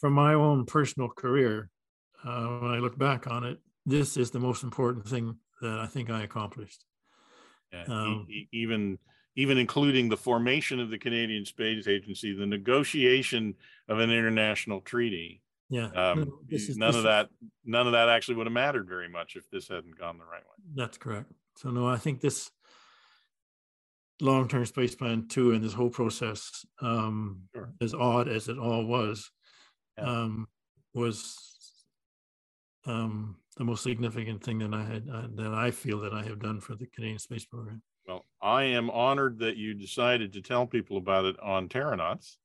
from 0.00 0.12
my 0.12 0.34
own 0.34 0.66
personal 0.66 1.08
career, 1.08 1.70
uh, 2.24 2.58
when 2.60 2.70
I 2.70 2.78
look 2.78 2.96
back 2.96 3.26
on 3.26 3.42
it, 3.44 3.58
this 3.86 4.16
is 4.16 4.30
the 4.30 4.38
most 4.38 4.62
important 4.62 5.08
thing 5.08 5.36
that 5.60 5.78
I 5.80 5.86
think 5.86 6.10
I 6.10 6.22
accomplished. 6.22 6.84
Yeah, 7.72 7.84
Um, 7.88 8.26
e- 8.30 8.48
even 8.52 8.98
even 9.36 9.58
including 9.58 10.08
the 10.08 10.16
formation 10.16 10.78
of 10.80 10.90
the 10.90 10.98
Canadian 10.98 11.44
Space 11.44 11.88
Agency, 11.88 12.32
the 12.34 12.46
negotiation 12.46 13.54
of 13.88 13.98
an 13.98 14.10
international 14.10 14.80
treaty. 14.80 15.40
Yeah, 15.70 15.86
um, 15.96 16.30
is, 16.48 16.76
none 16.76 16.90
of 16.90 16.96
is- 16.96 17.02
that 17.04 17.28
none 17.64 17.86
of 17.86 17.92
that 17.94 18.08
actually 18.08 18.36
would 18.36 18.46
have 18.46 18.52
mattered 18.52 18.86
very 18.88 19.08
much 19.08 19.34
if 19.36 19.48
this 19.50 19.68
hadn't 19.68 19.98
gone 19.98 20.18
the 20.18 20.24
right 20.24 20.42
way. 20.42 20.64
That's 20.74 20.98
correct. 20.98 21.32
So 21.56 21.70
no, 21.70 21.86
I 21.88 21.96
think 21.96 22.20
this 22.20 22.50
long-term 24.20 24.66
space 24.66 24.94
plan 24.94 25.26
too, 25.26 25.52
and 25.52 25.64
this 25.64 25.72
whole 25.72 25.90
process, 25.90 26.64
um, 26.80 27.42
Sure. 27.54 27.72
as 27.80 27.94
odd 27.94 28.28
as 28.28 28.48
it 28.48 28.58
all 28.58 28.84
was, 28.86 29.30
Yeah. 29.98 30.04
um, 30.04 30.48
was 30.92 31.38
um, 32.86 33.36
the 33.56 33.64
most 33.64 33.82
significant 33.82 34.44
thing 34.44 34.58
that 34.58 34.74
I 34.74 34.84
had 34.84 35.08
uh, 35.10 35.28
that 35.36 35.54
I 35.54 35.70
feel 35.70 35.98
that 36.00 36.12
I 36.12 36.22
have 36.24 36.38
done 36.38 36.60
for 36.60 36.74
the 36.76 36.86
Canadian 36.86 37.18
Space 37.18 37.46
Program. 37.46 37.82
Well, 38.06 38.24
I 38.42 38.64
am 38.64 38.90
honored 38.90 39.38
that 39.38 39.56
you 39.56 39.74
decided 39.74 40.32
to 40.34 40.42
tell 40.42 40.66
people 40.66 40.96
about 40.96 41.24
it 41.24 41.36
on 41.40 41.68
Terranauts. 41.68 42.36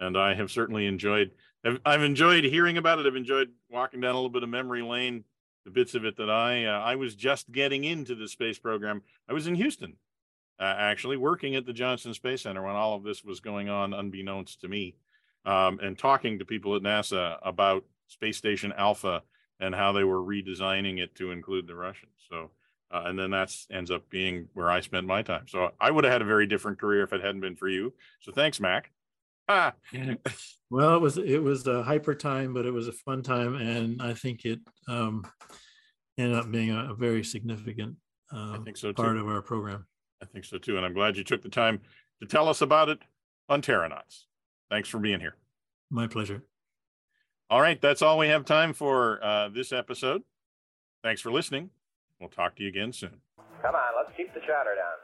And 0.00 0.18
I 0.18 0.34
have 0.34 0.50
certainly 0.50 0.86
enjoyed, 0.86 1.30
I've, 1.64 1.80
I've 1.84 2.02
enjoyed 2.02 2.44
hearing 2.44 2.78
about 2.78 2.98
it. 2.98 3.06
I've 3.06 3.16
enjoyed 3.16 3.50
walking 3.70 4.00
down 4.00 4.12
a 4.12 4.18
little 4.18 4.28
bit 4.28 4.42
of 4.42 4.48
memory 4.48 4.82
lane, 4.82 5.24
the 5.64 5.70
bits 5.70 5.94
of 5.94 6.04
it 6.04 6.16
that 6.16 6.28
I, 6.28 6.64
uh, 6.64 6.80
I 6.80 6.96
was 6.96 7.14
just 7.14 7.50
getting 7.52 7.84
into 7.84 8.14
the 8.14 8.28
space 8.28 8.58
program. 8.58 9.02
I 9.28 9.32
was 9.32 9.46
in 9.46 9.54
Houston, 9.54 9.96
uh, 10.58 10.74
actually 10.76 11.16
working 11.16 11.54
at 11.54 11.64
the 11.64 11.72
Johnson 11.72 12.12
Space 12.12 12.42
Center 12.42 12.62
when 12.62 12.74
all 12.74 12.96
of 12.96 13.04
this 13.04 13.24
was 13.24 13.40
going 13.40 13.68
on, 13.68 13.94
unbeknownst 13.94 14.60
to 14.62 14.68
me, 14.68 14.96
um, 15.46 15.78
and 15.80 15.96
talking 15.96 16.40
to 16.40 16.44
people 16.44 16.74
at 16.74 16.82
NASA 16.82 17.38
about 17.42 17.84
Space 18.08 18.36
Station 18.36 18.72
Alpha 18.76 19.22
and 19.60 19.74
how 19.74 19.92
they 19.92 20.04
were 20.04 20.20
redesigning 20.20 20.98
it 20.98 21.14
to 21.14 21.30
include 21.30 21.68
the 21.68 21.76
Russians. 21.76 22.12
So, 22.28 22.50
uh, 22.90 23.02
and 23.06 23.18
then 23.18 23.30
that's 23.30 23.66
ends 23.70 23.90
up 23.90 24.08
being 24.10 24.48
where 24.54 24.70
I 24.70 24.80
spent 24.80 25.06
my 25.06 25.22
time. 25.22 25.46
So 25.48 25.70
I 25.80 25.90
would 25.90 26.04
have 26.04 26.12
had 26.12 26.22
a 26.22 26.26
very 26.26 26.46
different 26.46 26.78
career 26.78 27.02
if 27.02 27.12
it 27.12 27.22
hadn't 27.22 27.40
been 27.40 27.56
for 27.56 27.68
you. 27.68 27.94
So 28.20 28.32
thanks, 28.32 28.60
Mac. 28.60 28.90
Ah, 29.48 29.74
Well, 30.70 30.96
it 30.96 31.00
was 31.00 31.18
it 31.18 31.42
was 31.42 31.66
a 31.66 31.82
hyper 31.82 32.14
time, 32.14 32.52
but 32.52 32.66
it 32.66 32.72
was 32.72 32.88
a 32.88 32.92
fun 32.92 33.22
time, 33.22 33.54
and 33.54 34.02
I 34.02 34.14
think 34.14 34.44
it 34.44 34.58
um, 34.88 35.24
ended 36.18 36.36
up 36.36 36.50
being 36.50 36.70
a, 36.70 36.90
a 36.90 36.94
very 36.94 37.22
significant 37.22 37.96
uh, 38.32 38.58
think 38.64 38.76
so, 38.76 38.92
part 38.92 39.16
of 39.16 39.28
our 39.28 39.42
program. 39.42 39.86
I 40.22 40.26
think 40.26 40.44
so 40.44 40.58
too. 40.58 40.76
And 40.76 40.84
I'm 40.84 40.94
glad 40.94 41.16
you 41.16 41.24
took 41.24 41.42
the 41.42 41.48
time 41.48 41.80
to 42.20 42.26
tell 42.26 42.48
us 42.48 42.60
about 42.60 42.88
it 42.88 42.98
on 43.48 43.62
Terranauts. 43.62 44.24
Thanks 44.70 44.88
for 44.88 44.98
being 44.98 45.20
here. 45.20 45.36
My 45.90 46.06
pleasure. 46.06 46.42
All 47.50 47.60
right, 47.60 47.80
that's 47.80 48.02
all 48.02 48.18
we 48.18 48.28
have 48.28 48.44
time 48.44 48.72
for 48.72 49.22
uh, 49.22 49.48
this 49.50 49.70
episode. 49.70 50.22
Thanks 51.02 51.20
for 51.20 51.30
listening. 51.30 51.70
We'll 52.24 52.30
talk 52.30 52.56
to 52.56 52.62
you 52.62 52.70
again 52.70 52.90
soon. 52.90 53.20
Come 53.60 53.74
on, 53.74 53.92
let's 54.00 54.16
keep 54.16 54.32
the 54.32 54.40
chatter 54.40 54.72
down. 54.72 55.03